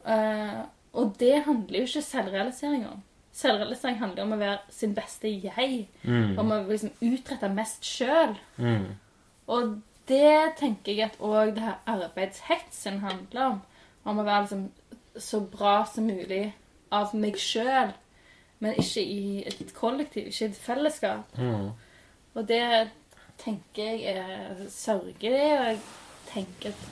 [0.06, 0.14] Mm.
[0.14, 3.04] Uh, og det handler jo ikke selvrealisering om.
[3.38, 5.88] Selvrealisering handler om å være sin beste jeg.
[6.04, 6.38] Mm.
[6.39, 8.36] Om å liksom utrette mest sjøl.
[8.58, 8.88] Mm.
[9.48, 13.62] Og det tenker jeg at òg det her arbeidshetsen handler om.
[14.06, 14.70] Om å være liksom
[15.18, 16.54] så bra som mulig
[16.91, 17.91] av meg sjøl,
[18.60, 21.38] men ikke i et kollektiv, ikke i et fellesskap.
[21.38, 21.72] Mm.
[22.38, 22.62] Og det
[23.42, 25.80] tenker jeg er sørgelig, og jeg
[26.32, 26.88] tenker at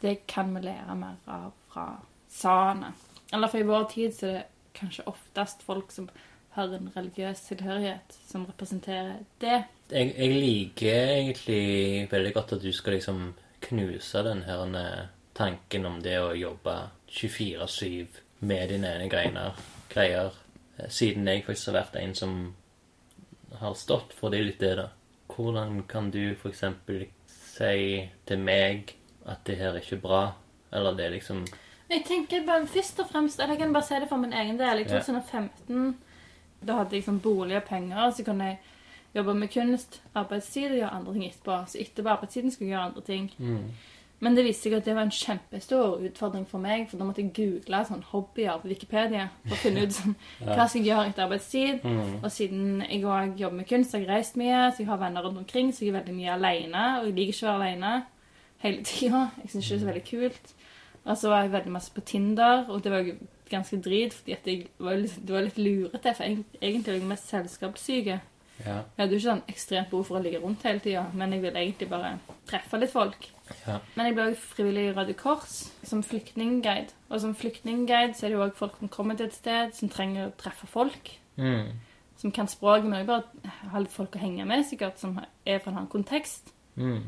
[0.00, 1.86] det kan vi lære mer av fra
[2.30, 2.92] sane.
[3.32, 4.46] Eller for i vår tid så er det
[4.78, 6.08] kanskje oftest folk som
[6.56, 9.62] har en religiøs tilhørighet, som representerer det.
[9.90, 13.20] Jeg, jeg liker egentlig veldig godt at du skal liksom
[13.66, 16.76] knuse den her eh, tanken om det å jobbe
[17.10, 19.60] 24-7 med dine egne greiner,
[19.92, 20.34] greier.
[20.78, 22.38] Eh, Siden jeg faktisk har vært en som
[23.60, 24.88] har stått for det litt det, da.
[25.36, 28.94] Hvordan kan du eksempel si til meg
[29.26, 30.32] at det her er ikke bra,
[30.72, 31.44] eller det er liksom
[31.90, 34.58] Jeg tenker bare først og fremst, eller jeg kan bare si det for min egen
[34.58, 34.78] del.
[34.78, 35.00] I Ja.
[35.00, 35.96] 2015
[36.66, 38.58] da hadde jeg liksom bolig og penger, så kunne jeg
[39.14, 41.56] jobbe med kunst, arbeidstid og gjøre andre ting etterpå.
[41.68, 43.30] Så etterpå arbeidstiden skulle jeg gjøre andre ting.
[44.20, 47.22] Men det viste seg at det var en kjempestor utfordring for meg, for da måtte
[47.22, 51.06] jeg google sånn hobbyer på Wikipedia for å finne ut sånn, hva skal jeg gjøre
[51.08, 51.86] etter arbeidstid.
[52.20, 55.24] Og siden jeg òg jobber med kunst, har jeg reist mye, så jeg har venner
[55.24, 57.94] rundt omkring, så jeg er veldig mye alene, og jeg liker ikke å være alene
[58.60, 59.26] hele tida.
[59.40, 60.54] Jeg syns ikke det er så veldig kult.
[61.00, 63.16] Og så var jeg veldig masse på Tinder, og det var jo
[63.50, 66.28] ganske drit, fordi at jeg var litt, det var litt lurete, for
[66.60, 68.20] egentlig er jeg mest selskapssyke.
[68.60, 68.76] Ja.
[68.84, 71.44] Jeg hadde jo ikke sånn ekstremt behov for å ligge rundt hele tida, men jeg
[71.46, 72.18] ville egentlig bare
[72.48, 73.30] treffe litt folk.
[73.66, 73.78] Ja.
[73.94, 76.94] Men jeg ble også frivillig i Røde Kors som flyktningguide.
[77.08, 79.88] Og som flyktningguide så er det jo også folk som kommer til et sted, som
[79.92, 81.12] trenger å treffe folk.
[81.36, 81.72] Mm.
[82.20, 85.58] Som kan språket, men også bare ha litt folk å henge med, sikkert, som er
[85.58, 86.52] fra en annen kontekst.
[86.76, 87.02] Mm.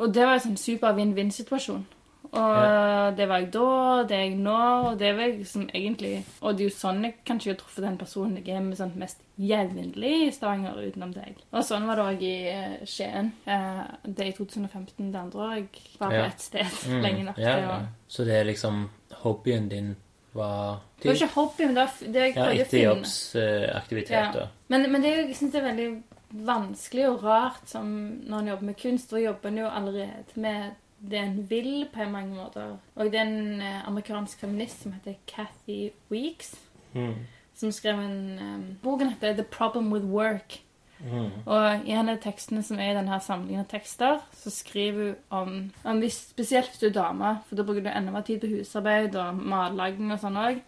[0.00, 1.84] Og det var en sånn super vinn-vinn-situasjon.
[2.32, 3.10] Og Ja.
[3.10, 4.56] det var jeg da, det er jeg nå,
[4.90, 7.82] og det var jeg som egentlig Og det er jo sånn jeg kanskje har truffet
[7.82, 11.34] den personen jeg er med sånn mest jevnlig i Stavanger utenom deg.
[11.52, 13.32] Og sånn var det òg i eh, Skien.
[13.46, 15.80] Eh, det er i 2015 det andre òg.
[15.98, 16.24] var på Ja.
[16.26, 17.02] ett sted Mm.
[17.06, 17.80] lenge nok ja, ja.
[18.08, 18.88] Så det er liksom
[19.24, 19.96] Hobbyen din
[20.32, 24.10] var Det var ikke hobby, men det var det jeg prøvde å finne.
[24.10, 24.30] Ja.
[24.32, 24.46] da.
[24.68, 26.02] Men, men det jeg synes det er veldig
[26.46, 27.86] vanskelig og rart som
[28.28, 29.10] når en jobber med kunst.
[29.10, 30.70] Da jobber en jo allerede med
[31.00, 32.76] det en vil, på mange måter.
[32.94, 36.54] Og det er en eh, amerikansk feminist som heter Cathy Weeks,
[36.92, 37.14] Mm.
[37.54, 40.60] som skrev en um, Boken heter 'The Problem with Work'.
[41.00, 41.30] Mm.
[41.46, 45.14] Og i en av tekstene som er i denne samlingen av tekster, så skriver hun
[45.30, 48.40] om, om hvis, Spesielt hvis du er dame, for da bruker du enda mer tid
[48.40, 50.60] på husarbeid og matlaging og sånn òg.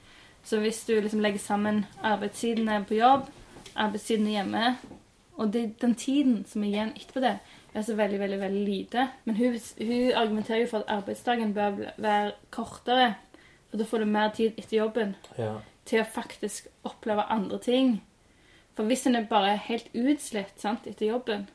[0.45, 3.29] Så hvis du liksom legger sammen arbeidstidene på jobb,
[3.77, 4.77] arbeidstidene hjemme,
[5.37, 7.37] og det, den tiden som er igjen etterpå det,
[7.81, 9.09] er så veldig, veldig veldig lite.
[9.25, 13.15] Men hun, hun argumenterer jo for at arbeidsdagen bør være kortere,
[13.71, 15.55] for da får du mer tid etter jobben Ja.
[15.85, 18.03] til å faktisk oppleve andre ting.
[18.77, 21.49] For hvis en er bare helt utslitt sant, etter jobben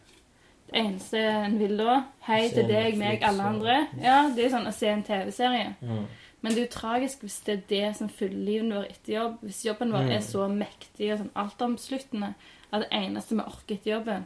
[0.68, 3.88] Det eneste en vil da Hei til deg, meg, alle andre.
[4.02, 5.76] Ja, Det er sånn å se en TV-serie.
[5.82, 6.06] Mm.
[6.42, 9.38] Men det er jo tragisk hvis det er det som fyller livet vår etter jobb.
[9.44, 10.12] Hvis jobben vår Mm.
[10.12, 12.34] er så mektig og sånn altomsluttende
[12.74, 14.26] at det eneste vi orker etter jobben,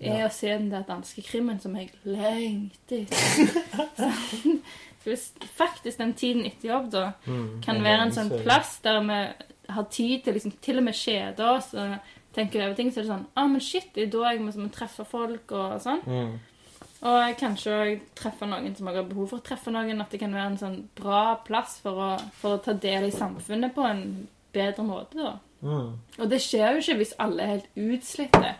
[0.00, 4.58] er å se den der danske krimmen som jeg lengter etter.
[5.04, 7.60] Hvis faktisk den tiden etter jobb da Mm.
[7.62, 9.18] kan være en sånn plass der vi
[9.74, 11.98] har tid til liksom, til og med kjede oss og
[12.34, 14.52] tenke over ting, så er det sånn Å, men shit, det er da jeg må,
[14.56, 16.00] må treffe folk og sånn.
[16.06, 16.34] Mm.
[17.04, 20.00] Og kanskje òg treffe noen som jeg har behov for å treffe noen.
[20.00, 23.12] At det kan være en sånn bra plass for å, for å ta del i
[23.12, 24.04] samfunnet på en
[24.56, 25.34] bedre måte, da.
[25.64, 25.92] Mm.
[26.18, 28.54] Og det skjer jo ikke hvis alle er helt utslitte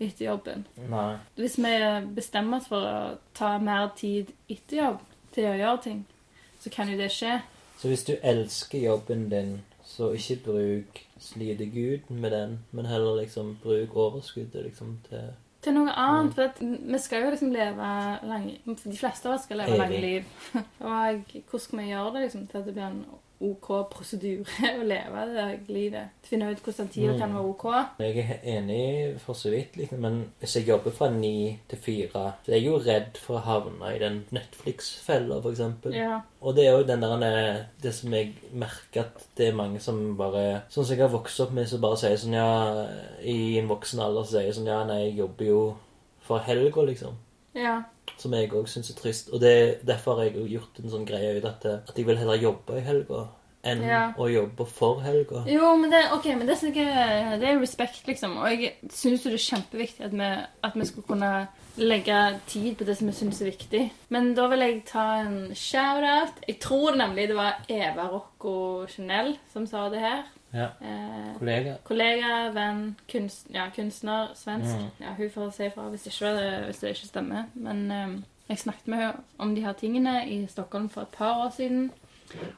[0.00, 0.66] etter jobben.
[0.90, 1.16] Nei.
[1.36, 1.74] Hvis vi
[2.16, 5.02] bestemmer oss for å ta mer tid etter jobb
[5.34, 6.00] til å gjøre ting,
[6.60, 7.38] så kan jo det skje.
[7.80, 13.56] Så hvis du elsker jobben din, så ikke bruk slidegud med den, men heller liksom
[13.62, 15.30] bruk overskuddet liksom til
[15.64, 16.36] til noe annet.
[16.36, 17.88] For vi skal jo liksom leve
[18.28, 20.30] lange De fleste av oss skal leve lange liv.
[20.80, 23.02] Og hvordan skal vi gjøre det liksom til at det blir en
[23.40, 26.16] OK prosedyre å leve det livet?
[26.26, 27.64] Finne ut hvordan tida kan være OK.
[28.02, 32.24] Jeg er enig for så vidt, liksom, men hvis jeg jobber fra ni til fire,
[32.44, 35.96] så er jeg jo redd for å havne i den Netflix-fella, eksempel.
[35.96, 36.20] Ja.
[36.40, 40.16] Og det er jo den der Det som jeg merker at det er mange som
[40.16, 42.86] bare Sånn som jeg har vokst opp med, som bare sier sånn Ja,
[43.20, 45.60] i en voksen alder så sier jeg sånn Ja, nei, jeg jobber jo
[46.24, 47.16] for helga, liksom.
[47.58, 47.80] ja.
[48.18, 49.30] Som jeg òg syns er trist.
[49.32, 52.18] Og det, derfor har jeg jo gjort en sånn greie ut at, at jeg vil
[52.18, 53.28] heller jobbe i helga
[53.62, 54.14] enn Ja.
[54.16, 55.42] å jobbe for helga.
[55.46, 58.38] Jo, men det, okay, men det, er, det er respekt, liksom.
[58.40, 60.30] Og jeg syns jo det er kjempeviktig at vi,
[60.64, 61.32] at vi skal kunne
[61.80, 62.16] legge
[62.46, 63.82] tid på det som vi syns er viktig.
[64.12, 66.42] Men da vil jeg ta en shout-out.
[66.48, 70.22] Jeg tror nemlig det var Eva Rocco Chanel som sa det her.
[70.52, 70.66] Ja.
[70.82, 71.76] Eh, Kollega.
[71.86, 74.76] kollega, venn, kunst, ja, kunstner, svensk.
[74.76, 74.90] Mm.
[75.04, 77.44] Ja, hun får si ifra hvis, hvis det ikke stemmer.
[77.54, 78.16] Men eh,
[78.48, 81.90] jeg snakket med henne om de her tingene i Stockholm for et par år siden.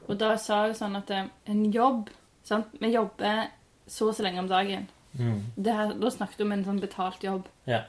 [0.09, 2.11] Og da sa hun sånn at eh, en jobb
[2.45, 2.73] sant?
[2.81, 3.47] Vi jobber
[3.87, 4.89] så og så lenge om dagen.
[5.13, 5.41] Mm.
[5.57, 7.49] Det her, da snakket hun om en sånn betalt jobb.
[7.69, 7.83] Ja.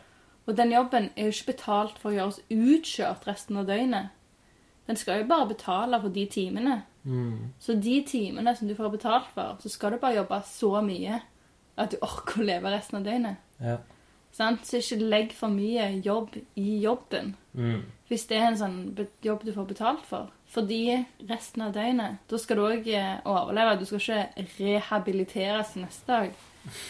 [0.45, 4.11] Og den jobben er jo ikke betalt for å gjøre oss utkjørt resten av døgnet.
[4.87, 6.81] Den skal jo bare betale for de timene.
[7.03, 7.53] Mm.
[7.59, 11.21] Så de timene som du får betalt for, så skal du bare jobbe så mye
[11.79, 13.39] at du orker å leve resten av døgnet.
[13.63, 13.77] Ja.
[14.33, 14.65] Sant?
[14.67, 17.35] Så ikke legg for mye jobb i jobben.
[17.53, 17.83] Mm.
[18.09, 18.77] Hvis det er en sånn
[19.23, 20.31] jobb du får betalt for.
[20.53, 22.89] Fordi resten av døgnet, da skal du òg
[23.23, 23.77] overleve.
[23.79, 24.01] Du skal
[24.43, 26.35] ikke rehabiliteres neste dag.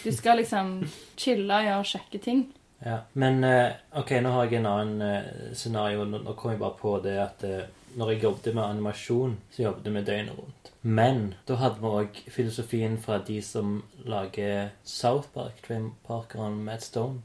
[0.03, 0.75] Du skal liksom
[1.19, 2.43] chille og gjøre kjekke ting.
[2.85, 6.03] Ja, men eh, ok, nå har jeg en annen eh, scenario.
[6.03, 9.93] Nå, kom jeg bare på det at eh, når jeg jobbet med animasjon, så jobbet
[9.93, 10.71] med døgnet rundt.
[10.81, 16.59] Men da hadde vi òg filosofien fra de som lager South Park, Trim Parker og
[16.59, 17.21] Matt Stone.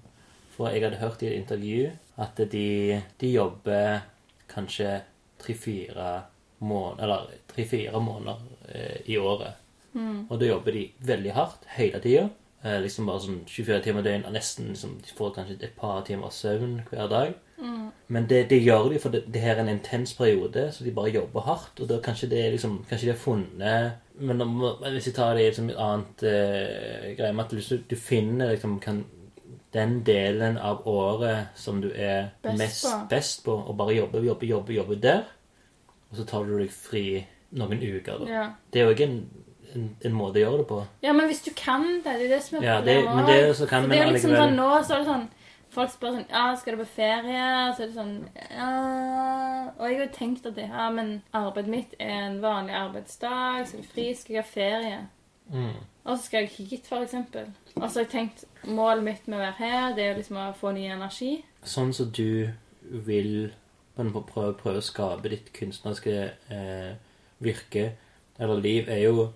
[0.54, 1.90] For jeg hadde hørt i et intervju
[2.22, 4.04] at de, de jobber
[4.50, 5.00] kanskje
[5.42, 6.10] tre-fire
[6.58, 7.34] måneder,
[8.02, 8.40] måneder
[9.06, 9.58] i året.
[10.28, 12.28] Og da jobber de veldig hardt hele tida.
[12.64, 14.32] Eh, liksom bare sånn 24 timer i døgnet.
[14.34, 17.36] Nesten liksom, De får kanskje et par timer søvn hver dag.
[18.08, 20.92] Men det, det gjør de, for det, det her er en intens periode, så de
[20.94, 21.80] bare jobber hardt.
[21.80, 25.34] Og da kanskje det er liksom, kanskje de har funnet Men om, hvis jeg tar
[25.34, 29.04] det i liksom et annet eh, greie med at du, du finner liksom kan,
[29.74, 32.94] den delen av året som du er Best mest på.
[33.10, 35.26] best på, og bare jobbe, jobbe, jobbe, jobbe der,
[36.10, 37.04] og så tar du deg fri
[37.50, 38.30] noen uker, da.
[38.32, 38.46] Ja.
[38.72, 39.20] Det er jo ikke en,
[39.74, 40.78] en, en måte å gjøre det på.
[41.04, 43.26] ja, men hvis du kan det, det er det som er Ja, det, problemet men
[43.28, 45.26] det er jo så kan For det er liksom sånn, Nå så er det sånn
[45.74, 47.42] Folk spør sånn Ja, skal du på ferie?
[47.76, 48.14] Så er det sånn
[48.56, 48.70] Ja
[49.76, 53.66] Og jeg har jo tenkt at det ja, men arbeidet mitt er en vanlig arbeidsdag.
[53.68, 54.98] Så er det fri, skal jeg ha ferie.
[55.52, 55.76] mm,
[56.08, 57.50] Og så skal jeg hit, eksempel.
[57.76, 60.48] Og så har jeg tenkt Målet mitt med å være her, det er liksom å
[60.56, 61.44] få ny energi.
[61.62, 62.48] Sånn som du
[63.06, 63.52] vil
[63.96, 66.16] prøve, prøve å skape ditt kunstneriske
[66.54, 66.90] eh,
[67.44, 67.92] virke
[68.38, 69.28] eller liv, er jo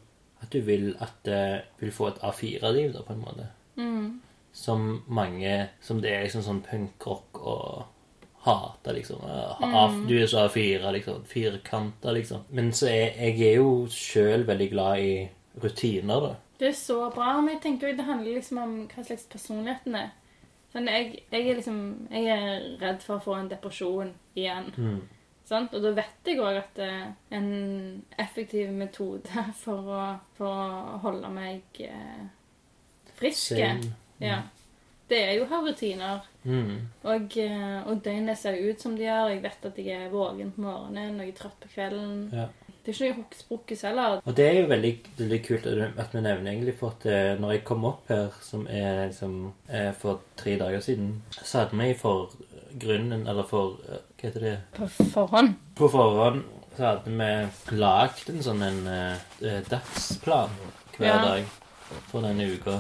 [0.43, 3.49] at du vil at det vil få et A4-liv, da, på en måte.
[3.76, 4.20] Mm.
[4.53, 7.84] Som mange Som det er liksom sånn punkrock og
[8.43, 9.22] hater, liksom.
[9.62, 10.07] Mm.
[10.09, 11.22] Du er så A4, liksom.
[11.30, 12.43] Firkanter, liksom.
[12.51, 15.12] Men så er jeg er jo sjøl veldig glad i
[15.62, 16.34] rutiner, da.
[16.59, 19.97] Det er så bra, men jeg tenker jo det handler liksom om hva slags personligheten
[19.99, 20.11] er.
[20.72, 24.70] Sånn, jeg, jeg er liksom Jeg er redd for å få en depresjon igjen.
[24.76, 25.01] Mm.
[25.49, 25.74] Sant?
[25.74, 27.51] Og da vet jeg òg at eh, en
[28.20, 30.03] effektiv metode for å,
[30.38, 32.24] for å holde meg eh,
[33.18, 33.82] frisk mm.
[34.22, 34.40] ja,
[35.11, 36.28] Det er jo å ha rutiner.
[36.47, 36.76] Mm.
[37.03, 39.32] Og, eh, og døgnet ser ut som de gjør.
[39.34, 42.28] Jeg vet at jeg er våken på morgenen og jeg er trøtt på kvelden.
[42.32, 42.49] Ja.
[42.82, 44.14] Det er ikke noe hokus pokus heller.
[44.26, 47.05] Og det er jo veldig, veldig kult at vi nevner egentlig for at
[47.38, 49.36] når jeg kom opp her, som er liksom
[50.01, 52.32] for tre dager siden, så hadde vi for
[52.82, 53.78] grunnen, eller for
[54.23, 54.59] Hva heter det?
[54.77, 55.55] På forhånd.
[55.75, 56.45] På forhånd
[56.77, 59.16] så hadde vi lagd en sånn en eh,
[59.66, 60.51] dagsplan
[60.95, 61.16] hver Ja.
[61.25, 61.45] dag
[62.07, 62.77] for denne uka,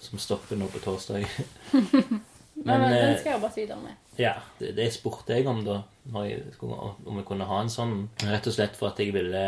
[0.00, 1.24] som stopper nå på torsdag.
[2.62, 3.94] Men, Men, den eh, skal jeg jobbe videre med.
[4.20, 5.78] Ja, det, det spurte jeg om da
[6.12, 8.10] jeg om jeg kunne ha en sånn.
[8.28, 9.44] Rett og slett for at jeg ville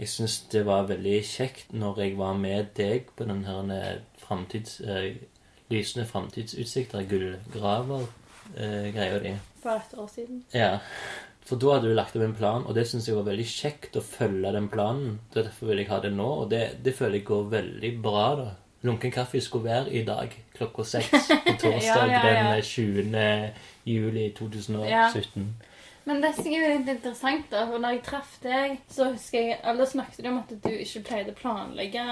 [0.00, 3.98] Jeg syns det var veldig kjekt når jeg var med deg på den her eh,
[4.24, 5.20] framtids, eh,
[5.68, 9.34] lysende framtidsutsikter, gullgraver-greia di.
[9.66, 10.42] For et år siden.
[10.54, 10.76] Ja.
[11.46, 13.98] For da hadde du lagt opp en plan, og det syns jeg var veldig kjekt
[13.98, 15.18] å følge den planen.
[15.34, 18.48] Derfor vil jeg ha det nå, og det, det føler jeg går veldig bra, da.
[18.86, 22.50] Lunken kaffe skulle være i dag klokka seks på torsdag Ja, ja, ja.
[22.54, 23.62] den 20.
[23.88, 25.46] juli 2017.
[26.06, 29.56] Men det som er litt interessant, da, for når jeg traff deg, så husker jeg
[29.66, 32.04] Alle snakket om at du ikke pleide å planlegge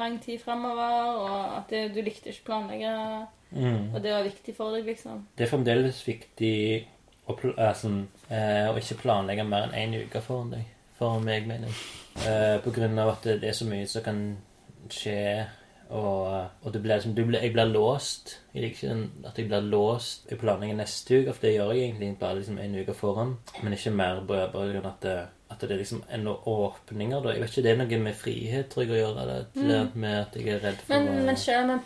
[0.00, 2.94] lang tid framover, og at det, du likte ikke å planlegge,
[3.54, 3.94] Mm.
[3.94, 5.20] og det var viktig for deg, liksom.
[5.38, 6.86] Det er fremdeles viktig
[7.28, 10.64] å, eh, å ikke planlegge mer enn én uke foran deg.
[10.98, 12.26] For meg, mener jeg.
[12.26, 14.36] Eh, på grunn av at det, det er så mye som kan
[14.90, 15.46] skje,
[15.94, 18.32] og, og det ble, liksom, du ble, jeg blir låst.
[18.54, 21.70] Jeg liker ikke den- at jeg blir låst i planlegging neste uke, for det gjør
[21.74, 23.36] jeg egentlig bare liksom en uke foran.
[23.62, 25.14] Men ikke mer bare på av at det,
[25.50, 27.30] at det er liksom ennå åpninger, da.
[27.30, 29.38] Jeg vet ikke, det er noe med frihet, tror jeg, å gjøre det.
[29.54, 31.84] det med at jeg er redd for Men, å men selv med en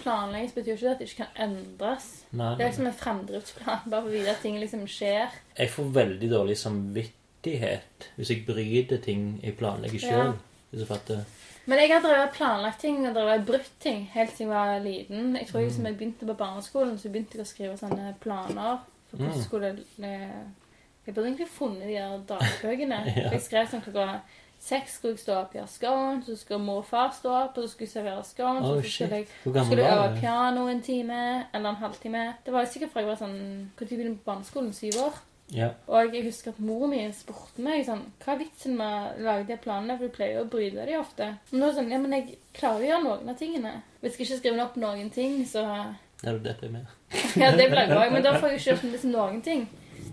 [0.49, 2.07] så betyr ikke det at det ikke kan endres.
[2.33, 5.29] Nei, Det er liksom en fremdriftsplan, bare for å vite at ting liksom skjer.
[5.59, 10.33] Jeg får veldig dårlig samvittighet hvis jeg bryter ting jeg planlegger sjøl.
[10.33, 10.33] Ja.
[10.71, 11.25] Hvis du fatter.
[11.69, 15.35] Men jeg har drevet planlagt ting og drevet brutt ting helt siden jeg var liten.
[15.37, 18.79] Jeg tror liksom jeg begynte på barneskolen, så begynte jeg å skrive sånne planer.
[19.11, 19.45] For hvordan Mm.
[19.45, 20.31] skulle Jeg,
[21.07, 22.99] Jeg burde egentlig funnet de der dagbøkene.
[23.17, 23.31] Ja.
[23.33, 24.21] Jeg skrev sånn klokka
[24.61, 27.57] seks skulle jeg stå opp og gjøre scones, så skulle mor og far stå opp,
[27.59, 29.27] og så skulle jeg servere scones, Oh, så skulle jeg
[29.65, 31.21] skulle jeg øve piano en time
[31.55, 32.25] eller en halvtime.
[32.45, 33.39] Det var sikkert fra jeg var sånn
[33.79, 34.73] Når begynte jeg på barneskolen?
[34.73, 35.21] Syv år.
[35.55, 35.71] Ja.
[35.89, 39.47] Og jeg husker at mor mi spurte meg sånn Hva er vitsen med å lage
[39.49, 39.97] de planene?
[39.97, 41.31] For du pleier å bryte de ofte.
[41.51, 43.73] Men nå var det sånn Ja, men jeg klarer å gjøre noen av tingene.
[44.03, 45.65] Hvis jeg ikke skriver opp noen ting, så
[46.25, 46.93] Er du deprimert?
[47.41, 48.05] Ja, det ble bra.
[48.13, 49.65] Men da får jeg ikke gjort liksom noen ting.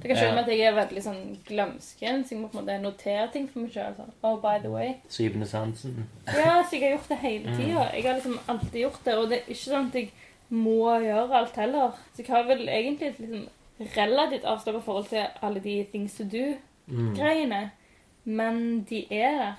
[0.05, 2.65] Det kan skylde meg at jeg er veldig sånn glømsken, så jeg må på en
[2.67, 3.95] måte notere ting for meg sjøl.
[3.97, 4.11] Sånn.
[4.21, 4.91] Oh, by the way.
[5.09, 6.03] Syvende sansen.
[6.29, 7.87] Ja, så jeg har gjort det hele tida.
[7.95, 9.15] Jeg har liksom alltid gjort det.
[9.17, 10.11] Og det er ikke sånn at jeg
[10.53, 11.97] må gjøre alt heller.
[12.13, 13.47] Så jeg har vel egentlig et liksom
[13.79, 17.61] relativt avslappa forhold til alle de things to do-greiene.
[18.25, 18.35] Mm.
[18.35, 19.53] Men de er der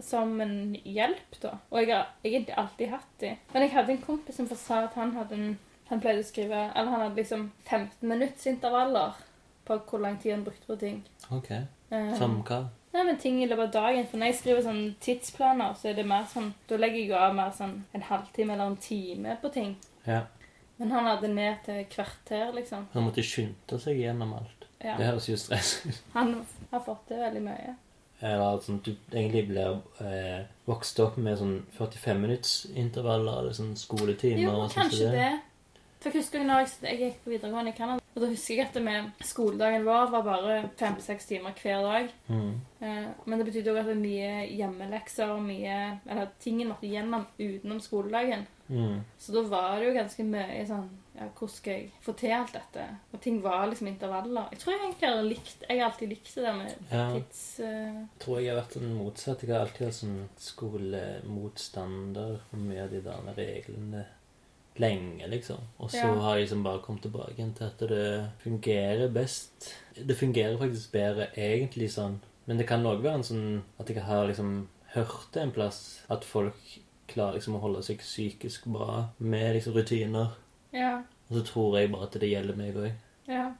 [0.00, 1.54] som en hjelp, da.
[1.70, 3.36] Og jeg har egentlig alltid hatt de.
[3.52, 6.64] Men jeg hadde en kompis som sa at han hadde en han pleide å skrive
[6.74, 9.22] Eller han hadde liksom 15 minuttsintervaller
[9.66, 11.00] på hvor lang tid han brukte på ting.
[11.30, 11.50] Ok.
[11.50, 12.68] Eh, Som hva?
[12.94, 14.06] Nei, men ting i løpet av dagen.
[14.06, 17.18] For når jeg skriver sånn tidsplaner, så er det mer sånn Da legger jeg jo
[17.18, 19.74] av mer sånn en halvtime eller en time på ting.
[20.06, 20.22] Ja.
[20.76, 22.86] Men han hadde ned til kvarter, liksom.
[22.92, 24.66] Han måtte skynde seg gjennom alt.
[24.82, 24.98] Ja.
[24.98, 26.00] Det høres jo stress ut.
[26.12, 26.34] Han
[26.70, 27.76] har fått til veldig mye.
[28.24, 34.44] Eller sånn du egentlig blir eh, vokst opp med sånn 45-minuttsintervaller eller sånn skoletimer.
[34.44, 35.30] Jo, kanskje det.
[36.00, 38.64] For jeg husker når jeg, jeg gikk på videregående i Canada, og da husker jeg
[38.64, 42.06] at det med skoledagen vår var bare fem-seks timer hver dag.
[42.32, 42.54] Mm.
[42.80, 45.76] Eh, men det betydde òg at det var mye hjemmelekser og mye
[46.08, 48.46] Eller tingen måtte gjennom utenom skoledagen.
[48.68, 49.02] Mm.
[49.20, 52.56] Så da var det jo ganske mye sånn Ja, hvordan skal jeg få til alt
[52.56, 52.88] dette?
[53.12, 54.48] Og ting var liksom intervaller.
[54.52, 57.06] Jeg tror jeg egentlig har likt Jeg har alltid likt det med Ja.
[57.12, 57.44] tids...
[57.60, 58.02] Uh...
[58.24, 59.44] Tror jeg har vært den motsatt.
[59.44, 64.06] Jeg har alltid hatt sånn skolemotstander av de der reglene
[64.80, 65.58] lenge, liksom.
[65.78, 66.14] Og så Ja.
[66.20, 69.74] har jeg liksom bare kommet tilbake igjen til at det fungerer best.
[69.94, 72.18] Det fungerer faktisk bedre egentlig sånn.
[72.46, 76.02] Men det kan òg være en sånn at jeg har liksom hørt det en plass
[76.10, 76.54] at folk
[77.08, 80.30] klarer liksom å holde seg psykisk bra med liksom rutiner.
[80.72, 81.02] ja.
[81.30, 82.92] Og så tror jeg bare at det gjelder meg òg.
[83.26, 83.52] Ja.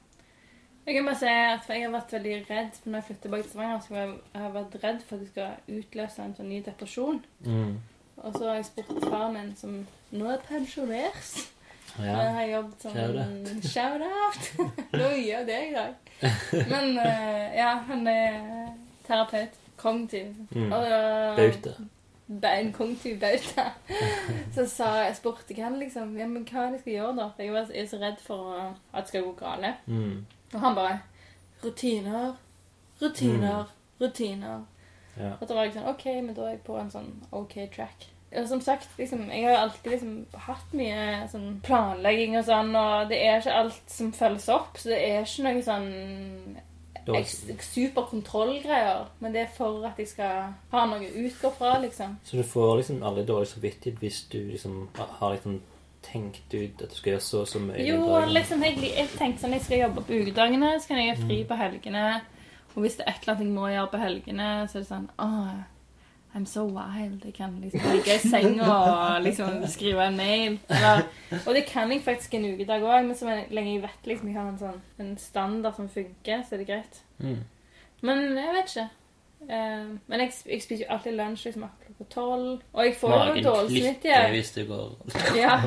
[0.87, 3.43] Jeg kan bare si at jeg har vært veldig redd for når jeg flytter tilbake
[3.43, 3.79] til Stavanger.
[3.81, 7.19] Så jeg har vært redd for at jeg skal utløse en sånn ny depresjon.
[7.43, 7.77] Mm.
[8.17, 9.77] Og så har jeg spurt faren min, som
[10.11, 11.35] nå er pensjonert
[11.99, 12.03] Ja.
[12.21, 12.91] Jeg har jobbet som
[13.63, 14.49] Shout-out.
[14.99, 15.93] Nå gjør det i dag.
[16.69, 18.67] Men eh, ja, han er
[19.07, 19.55] terapeut.
[19.77, 20.33] Kognitiv.
[20.51, 20.69] Mm.
[20.69, 21.73] Bauta.
[22.27, 23.65] ba- En kognitiv bauta.
[24.55, 27.27] Så sa jeg, spurte jeg liksom ja, men hva er det jeg skal gjøre da?
[27.35, 28.53] For jeg var- jeg er så redd for
[28.93, 29.85] at det skal gå galt.
[29.87, 30.25] Mm.
[30.53, 30.99] Og han bare
[31.63, 32.35] Rutiner,
[33.01, 33.63] rutiner,
[34.01, 34.59] rutiner.
[35.17, 35.33] Ja.
[35.39, 38.07] Og da var sånn OK, men da er jeg på en sånn OK track.
[38.37, 40.15] Og som sagt, liksom, jeg har jo alltid liksom
[40.47, 44.91] hatt mye sånn planlegging og sånn, og det er ikke alt som følges opp, så
[44.91, 45.87] det er ikke noe sånn
[47.63, 52.17] superkontrollgreier, men det er for at jeg skal ha noe å utgå fra, liksom.
[52.27, 55.61] Så du får liksom aldri dårlig samvittighet hvis du liksom har liksom
[56.07, 58.01] tenkt ut at du skal gjøre så og så mye Jo,
[58.31, 61.39] liksom, jeg, jeg tenkte sånn, jeg skal jobbe på ukedagene, så kan jeg ha fri
[61.47, 62.05] på helgene,
[62.77, 64.89] og hvis det er et eller annet jeg må gjøre på helgene, så er det
[64.91, 65.55] sånn, oh,
[66.37, 71.07] I'm so wild, jeg kan liksom ligge i senga og liksom skrive en mail, eller,
[71.39, 74.37] og det kan jeg faktisk en ukedag også, men så lenge jeg vet liksom, jeg
[74.37, 77.01] har en sånn, en standard som funker, så er det greit.
[77.17, 77.41] Mm.
[78.05, 78.87] Men jeg vet ikke.
[79.37, 83.21] Uh, men jeg, jeg spiser jo alltid lunsj liksom akkurat tolv, og jeg får jo
[83.25, 84.33] Magen dårlig klikker samvittighet.
[84.37, 85.61] hvis det går Ja,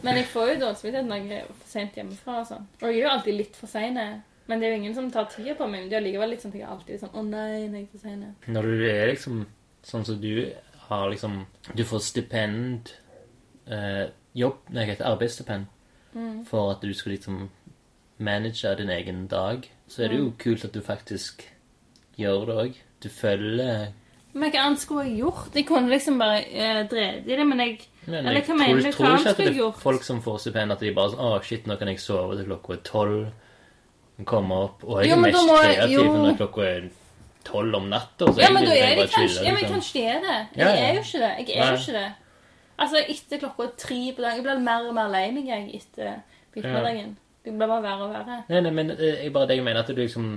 [0.00, 2.38] men jeg får jo dårlig samvittighet når jeg er for sent hjemmefra.
[2.40, 2.70] og sånn.
[2.80, 4.00] Og jeg er jo alltid litt for sein.
[4.46, 5.80] Men det er jo ingen som tar tida på meg.
[5.84, 7.98] Men det er likevel sånn at jeg alltid sånn Å nei, når jeg er for
[8.02, 8.24] sein.
[8.46, 9.46] Når du er liksom
[9.82, 10.52] sånn som du
[10.88, 11.38] har liksom
[11.74, 12.92] Du får stipend
[13.66, 15.70] eh, Jobb Nei, hva heter arbeidsstipend
[16.14, 16.44] Mm.
[16.46, 17.48] for at du skal liksom
[18.22, 19.64] manage din egen dag.
[19.88, 21.42] Så er det jo kult at du faktisk
[22.16, 22.76] gjør det òg.
[23.02, 23.88] Du følger
[24.32, 25.50] Men hva annet skulle jeg gjort?
[25.54, 28.82] Jeg kunne liksom bare eh, drevet i det, men jeg Men Eller jeg hva mener
[28.82, 28.92] du?
[28.92, 31.66] tror ikke at det er folk som får stipend, at de bare sånn Å, shit,
[31.66, 33.26] nå kan jeg sove til klokka er tolv.
[34.24, 34.84] Komme opp.
[34.86, 36.04] Og jeg Jo, er mest må kreativ jo.
[36.22, 36.84] når klokka er
[37.44, 38.28] tolv om natta.
[38.38, 40.36] Ja, men da er de kanskje Ja, men kanskje de er det.
[40.56, 40.86] Jeg ja.
[40.86, 41.32] er jo ikke det.
[41.48, 42.06] Jeg er jo ikke det.
[42.78, 46.16] Altså, etter klokka tre på dagen Jeg blir mer og mer lei meg jeg, etter
[46.54, 47.12] midtmiddagen.
[47.44, 48.38] Det blir bare verre og verre.
[48.48, 50.30] Nei, nei, men eh, jeg bare det jeg mener at du liksom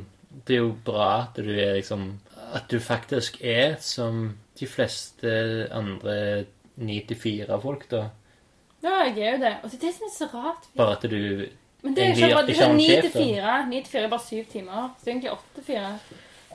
[0.45, 2.19] Det er jo bra at du er liksom
[2.53, 5.31] At du faktisk er som de fleste
[5.71, 6.45] andre
[6.81, 8.09] 9-4-folk, da.
[8.83, 9.53] Ja, jeg er jo det.
[9.63, 10.67] Og det er det som er så rart.
[10.77, 11.45] Bare at du
[11.83, 13.19] Men det er ikke bare det ikke er 9 sjef, til da.
[13.19, 13.69] 4.
[13.69, 14.95] 9 til 4 er bare 7 timer.
[14.97, 15.99] Så det er egentlig 8 til 4.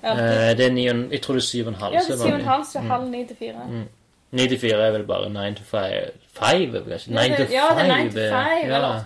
[0.04, 1.92] Eh, Det er ni og, Jeg tror det er syv og en halv.
[1.94, 3.52] ja det er er 7 og en halv, så er halv 9 til 4.
[3.68, 3.84] Mm.
[4.32, 7.12] Ni til fire er vel bare nine to five Five, kanskje?
[7.12, 8.10] Ja, Nine det- to ja, det er 9 five.
[8.10, 8.70] til 5.
[8.70, 8.98] Ja.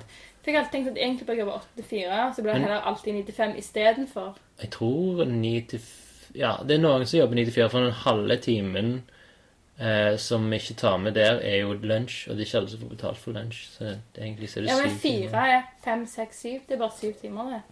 [0.46, 2.52] For jeg har alltid tenkt at egentlig bør jeg jobbe 8 til 4, så blir
[2.52, 4.36] det heller alltid 9 til 5 istedenfor.
[4.62, 7.80] Jeg tror ni til f- Ja, det er noen som jobber 9 til 4, for
[7.80, 9.02] den halve timen
[9.80, 12.70] eh, som vi ikke tar med der, er jo lunsj, og det er ikke alle
[12.70, 13.62] som får betalt for lunsj.
[13.78, 15.28] Så det, egentlig så er det Ja, men syv timer.
[15.30, 16.60] fire er fem, seks, syv.
[16.68, 17.62] Det er bare syv timer, det.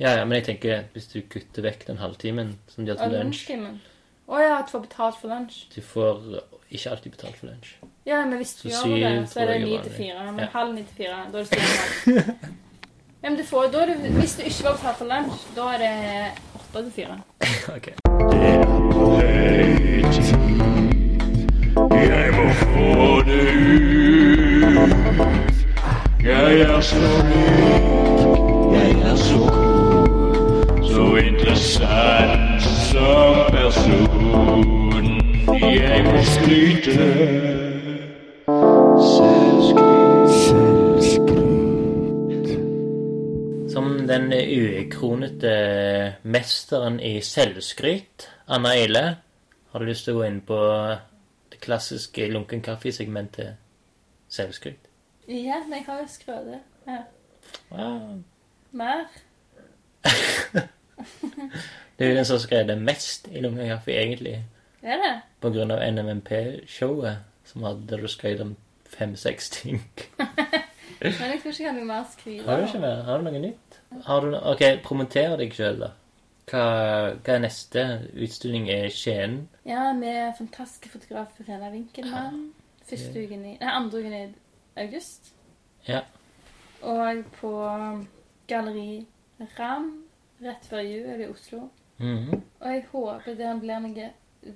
[0.00, 3.14] Ja, ja, men jeg tenker hvis du kutter vekk den halvtimen som de har til
[3.18, 3.50] lunsj.
[4.24, 5.66] Å ja, du får betalt for lunsj.
[5.74, 6.40] Du får
[6.70, 7.74] ikke alltid betalt for lunsj.
[8.06, 10.24] Ja, men hvis du Så gjør syv det, så er det ni til fire.
[10.32, 10.46] Men Ja.
[10.52, 12.34] halv ni til fire, da er det syv.
[13.24, 15.68] Ja, men du får, da er det, hvis du ikke får betalt for lunsj, da
[15.72, 15.94] er det
[16.60, 17.16] åtte til fire.
[17.76, 17.86] ok.
[18.32, 20.33] Det er på høy tid.
[22.94, 23.40] Må det
[23.74, 24.54] ut.
[26.24, 28.20] Jeg er så rik,
[28.74, 34.64] jeg er så god, Så interessant som person.
[35.62, 36.94] Jeg må skryte.
[43.72, 45.56] Som den ukronete
[46.22, 49.16] mesteren i selvskryt, Anna Eile,
[49.72, 50.60] har du lyst til å gå inn på
[51.64, 53.56] klassiske lunken kaffe-segmentet
[54.28, 54.90] selvskryt?
[55.28, 56.60] Ja, men jeg har jo skrødet.
[56.86, 57.02] Ja.
[57.72, 58.22] Wow.
[58.72, 59.06] Mer?
[61.98, 64.44] Det er jo den som har skrevet det mest i lunken kaffe, egentlig.
[64.82, 65.14] Er det?
[65.40, 68.56] På grunn av NMMP-showet, som hadde du skrevet om
[68.90, 69.82] fem-seks ting.
[71.00, 73.02] Men jeg tror ikke jeg har noe mer å skrive Har du ikke mer?
[73.04, 73.78] Har du noe nytt?
[74.06, 75.90] Har du no Ok, promoter deg sjøl, da.
[76.50, 76.64] Hva,
[77.24, 78.68] hva er neste utstilling?
[78.68, 79.48] Er Skien?
[79.64, 82.50] Ja, med fantastiske fotograf Verena Winkelmann.
[82.84, 84.24] Første uken i Nei, andre uken i
[84.82, 85.32] august.
[85.88, 86.02] Ja.
[86.84, 87.52] Og på
[88.48, 89.06] Galleri
[89.58, 89.88] Ram
[90.44, 91.68] rett før jul i Oslo.
[91.98, 92.42] Mhm.
[92.60, 94.10] Og jeg håper det blir noe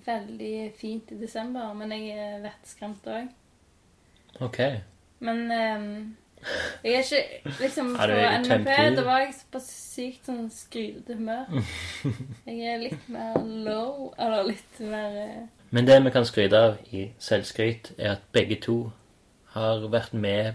[0.07, 3.30] veldig fint i desember, men jeg er vettskremt òg.
[4.45, 4.59] Ok.
[5.24, 6.16] Men ehm,
[6.84, 8.07] jeg er ikke liksom På
[8.43, 11.62] NMP da var jeg på sykt sånn skrytete humør.
[12.49, 16.78] Jeg er litt mer low, eller litt mer eh, Men det vi kan skryte av
[16.95, 18.78] i selvskryt, er at begge to
[19.57, 20.55] har vært med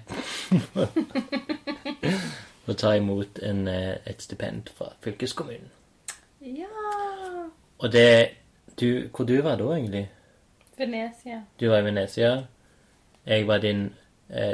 [2.68, 5.70] å ta imot en, eh, et stipend fra fylkeskommunen.
[6.44, 6.70] Ja!
[7.80, 8.40] Og det
[8.80, 10.10] du, Hvor du var da, egentlig?
[10.78, 11.44] Venezia.
[11.60, 12.48] Du var i Venezia.
[13.26, 13.94] Jeg var din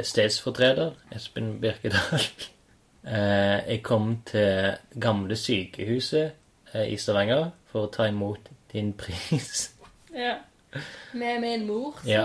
[0.04, 2.24] stedsfortreder, Espen Birkedal.
[3.04, 6.32] eh, jeg kom til gamle sykehuset
[6.74, 9.70] eh, i Stavanger for å ta imot din pris.
[10.10, 10.40] Ja.
[11.14, 12.24] Med min mor som ja.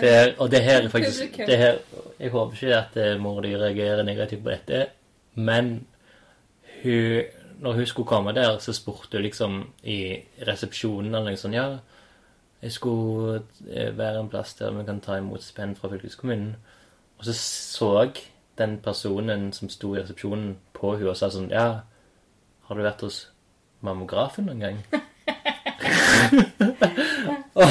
[0.00, 1.80] Det er, og det her er faktisk det her,
[2.18, 4.86] Jeg håper ikke at eh, mor di reagerer negativt på dette,
[5.34, 5.86] men
[6.82, 7.22] hun
[7.60, 10.14] Når hun skulle komme der, så spurte hun liksom i
[10.46, 11.78] resepsjonen eller noe sånt Ja,
[12.62, 16.56] jeg skulle eh, være en plass der vi kan ta imot spenn fra fylkeskommunen.
[17.24, 18.10] Og så så
[18.58, 21.80] den personen som sto i resepsjonen, på henne og sa sånn Ja,
[22.68, 23.28] har du vært hos
[23.80, 24.76] mammografen noen gang?
[27.54, 27.70] og,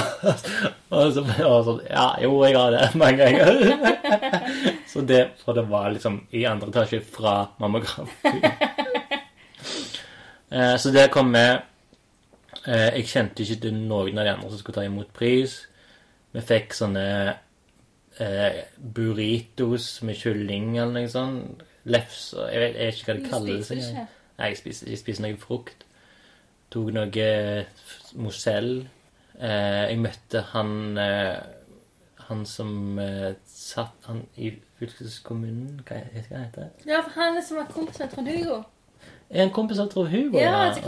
[0.89, 3.54] og så ble jeg sånn Ja, jo, jeg har det mange ganger.
[4.89, 8.41] så det, for det var liksom i andre etasje fra mammografen.
[10.49, 11.45] Eh, så der kom vi.
[12.66, 15.56] Eh, jeg kjente ikke til noen av de andre som skulle ta imot pris.
[16.34, 17.06] Vi fikk sånne
[18.20, 21.64] eh, burritos med kylling eller noe sånt.
[21.86, 23.66] Lefser Jeg vet, jeg vet ikke hva Du det.
[23.66, 24.05] spiser ikke.
[24.38, 25.84] Nei, jeg spiser, jeg spiser noe frukt.
[26.72, 27.66] Tok noe
[28.16, 28.88] Mozell.
[29.39, 31.38] Eh, jeg møtte han eh,
[32.30, 36.45] Han som eh, satt han i fylkeskommunen Hva heter han?
[36.45, 36.70] heter?
[36.86, 38.59] Ja, for han som var kompis med Trond Hugo.
[39.34, 40.38] Er en kompis av Trond Hugo?
[40.38, 40.86] Ja, til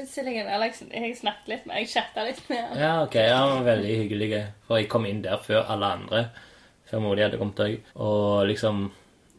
[0.00, 0.46] utstillingen.
[0.48, 0.72] Okay.
[0.90, 2.78] jeg, jeg snakket litt med Jeg chatta litt med han.
[2.80, 3.14] Ja, ok.
[3.20, 4.42] Ja, han var veldig hyggelig.
[4.66, 6.24] For jeg kom inn der før alle andre.
[6.90, 7.76] Før mor di hadde kommet òg.
[7.94, 8.86] Og liksom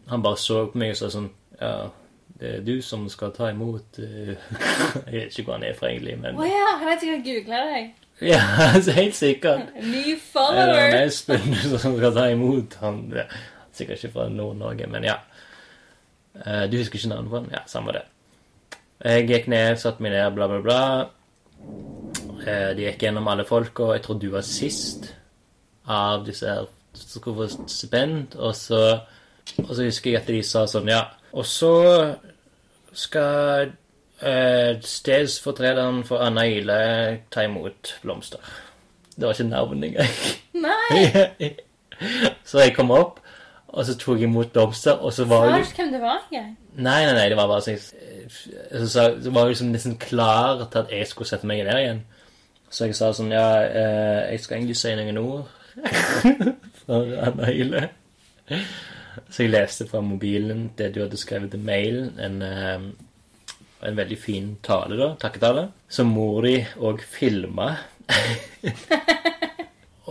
[0.10, 1.30] Han bare så på meg og sa sånn
[1.62, 1.90] Ja,
[2.40, 4.36] det er du som skal ta imot eh,
[5.08, 7.64] Jeg vet ikke hvor han er fra, egentlig, men Å ja, han heter sikkert googla
[7.72, 7.88] deg.
[8.34, 8.40] Ja,
[8.74, 9.68] altså, helt sikkert.
[9.78, 10.96] Ny Eller han follower.
[11.04, 11.52] Espen
[11.84, 13.04] som skal ta imot han.
[13.14, 13.28] Ja.
[13.28, 15.20] er Sikkert ikke fra Nord-Norge, men ja.
[16.46, 17.52] Eh, Du husker ikke navnet på han?
[17.54, 18.02] Ja, samme det.
[19.06, 20.80] Jeg gikk ned, satte meg ned, bla, bla, bla.
[22.42, 25.12] Eh, De gikk gjennom alle folk, og jeg tror du var sist
[25.86, 26.66] av disse her
[26.98, 28.36] som skulle få stipend.
[28.36, 28.82] Og så,
[29.64, 31.04] og så husker jeg at de sa sånn, ja
[31.34, 31.74] Og så
[32.98, 33.72] skal
[34.22, 36.80] eh, stedsfortrederen for Anna Ile
[37.32, 38.42] ta imot blomster.
[39.16, 40.08] Det var ikke navnet engang.
[40.54, 41.52] Nei!
[42.50, 43.20] så jeg kom opp,
[43.68, 46.56] og så tok jeg imot blomster, og så var ikke hvem det var Jeg.
[46.78, 50.68] Nei, nei, nei, det var bare sånn Så, så, så var jeg liksom nesten klar
[50.72, 52.02] til at jeg skulle sette meg ned igjen.
[52.70, 55.54] Så jeg sa sånn Ja, eh, jeg skal egentlig si noen ord.
[56.88, 57.92] For mailet.
[59.28, 62.82] Så jeg leste fra mobilen det du hadde skrevet i mailen, en, eh,
[63.78, 65.12] En veldig fin tale, da.
[65.22, 65.68] Takketale.
[65.88, 67.76] Som mor di òg filma.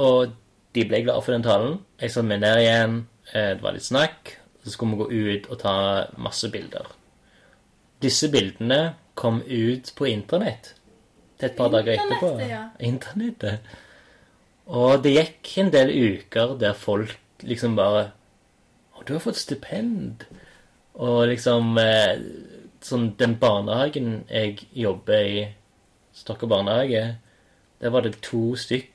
[0.06, 0.36] og
[0.72, 1.80] de ble glade for den talen.
[1.98, 2.94] Jeg satte meg ned igjen,
[3.32, 4.36] eh, det var litt snakk.
[4.62, 5.74] Så skulle vi gå ut og ta
[6.16, 6.86] masse bilder.
[8.00, 10.76] Disse bildene kom ut på internett
[11.40, 12.36] til et par dager etterpå.
[12.36, 12.62] Internettet, ja.
[12.78, 13.58] Internettet.
[14.66, 17.14] Og det gikk en del uker der folk
[17.46, 18.10] liksom bare
[18.96, 20.26] Å, du har fått stipend.
[20.96, 22.16] Og liksom eh,
[22.86, 25.46] Sånn den barnehagen jeg jobber i,
[26.16, 27.16] Stokke barnehage,
[27.82, 28.92] der var det to stykk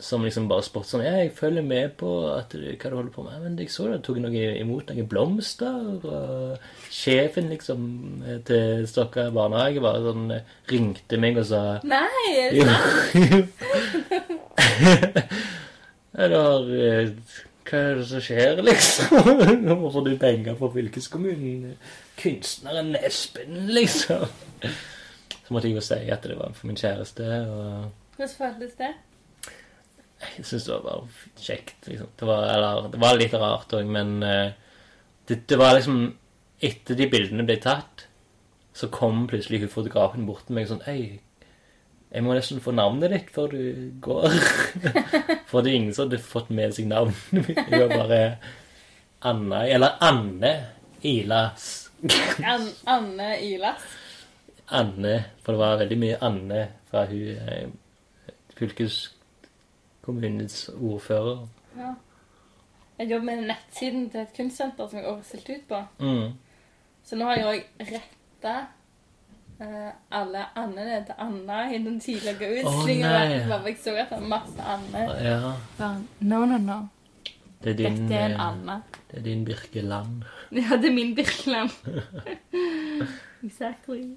[0.00, 3.24] som liksom bare spurte sånn Ja, jeg følger med på at hva du holder på
[3.26, 3.36] med.
[3.44, 5.76] Men jeg så du tok noe imot noen blomster.
[6.00, 7.82] Og sjefen liksom
[8.48, 14.29] til Stokka barnehage bare sånn eh, ringte meg og sa Nei, er det sant?
[16.20, 17.10] Har eh,
[17.70, 19.28] Hva er det som skjer, liksom?
[19.66, 21.76] Nå får du penger fra fylkeskommunen.
[22.20, 24.26] Kunstneren Espen, liksom.
[25.44, 27.26] Så måtte jeg jo si at det var for min kjæreste.
[27.50, 27.90] og...
[28.16, 28.90] Hvordan føltes det?
[30.20, 31.78] Jeg syns det var bare kjekt.
[31.86, 32.10] Liksom.
[32.18, 34.52] Det, var, eller, det var litt rart òg, men eh,
[35.28, 36.02] det, det var liksom
[36.60, 38.02] Etter de bildene ble tatt,
[38.76, 41.22] så kom plutselig hun fotografen bort til meg sånn Hei,
[42.10, 43.62] jeg må nesten få navnet ditt før du
[44.02, 44.34] går.
[45.50, 47.62] For det er ingen som hadde fått med seg navnet mitt.
[47.70, 48.20] Det var bare
[49.30, 50.54] Anna Eller Anne
[51.06, 51.70] Ilas.
[52.42, 53.86] An Anne Ilas.
[54.70, 57.68] Anne, for det var veldig mye Anne fra hun eh,
[58.54, 61.48] fylkeskommunens ordfører.
[61.78, 61.94] Ja.
[63.00, 65.78] Jeg jobber med nettsiden til et kunstsenter som jeg også har stilt ut på.
[66.04, 66.28] Mm.
[67.02, 67.60] Så nå har jeg òg
[67.90, 68.54] retta
[69.60, 73.10] eh, alle andene til Anna i den tidligere utstillingen.
[73.10, 73.68] nei.
[73.68, 75.04] Jeg så at det var masse Anne.
[75.24, 76.78] Ja, Bare, no, no, no.
[77.64, 78.80] det er din, Dette er en eh,
[79.10, 80.22] det er din Birkeland.
[80.52, 81.70] Ja, det er min Birkeland.
[83.46, 84.16] exactly.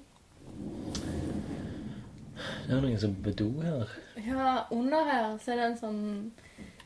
[2.66, 3.90] Det er noen som på do her.
[4.26, 6.02] Ja, under her så er det en sånn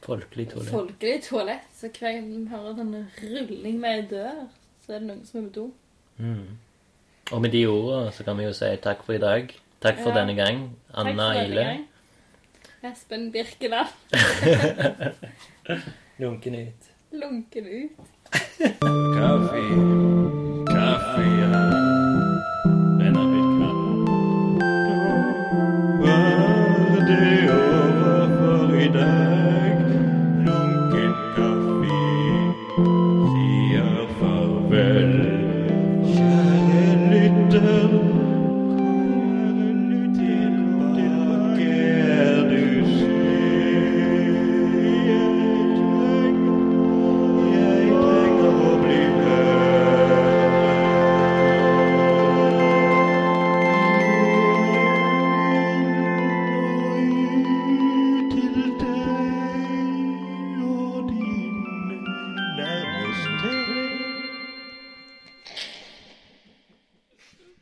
[0.04, 0.70] Folkelig toalett.
[0.70, 1.68] folkelig toalett.
[1.74, 4.42] Så hver gang vi hører sånn rulling med ei dør,
[4.84, 5.64] så er det noen som er på do.
[6.18, 6.58] Mm.
[7.32, 9.48] Og med de ordene så kan vi jo si takk for i dag.
[9.82, 10.14] Takk for Ja.
[10.20, 11.78] denne gang, Anna Ile.
[12.82, 13.88] Espen Birkeland.
[16.18, 16.82] Lunken ut.
[17.12, 17.90] Lunken ut.
[19.18, 19.62] Kaffe.
[20.72, 21.37] Kaffe.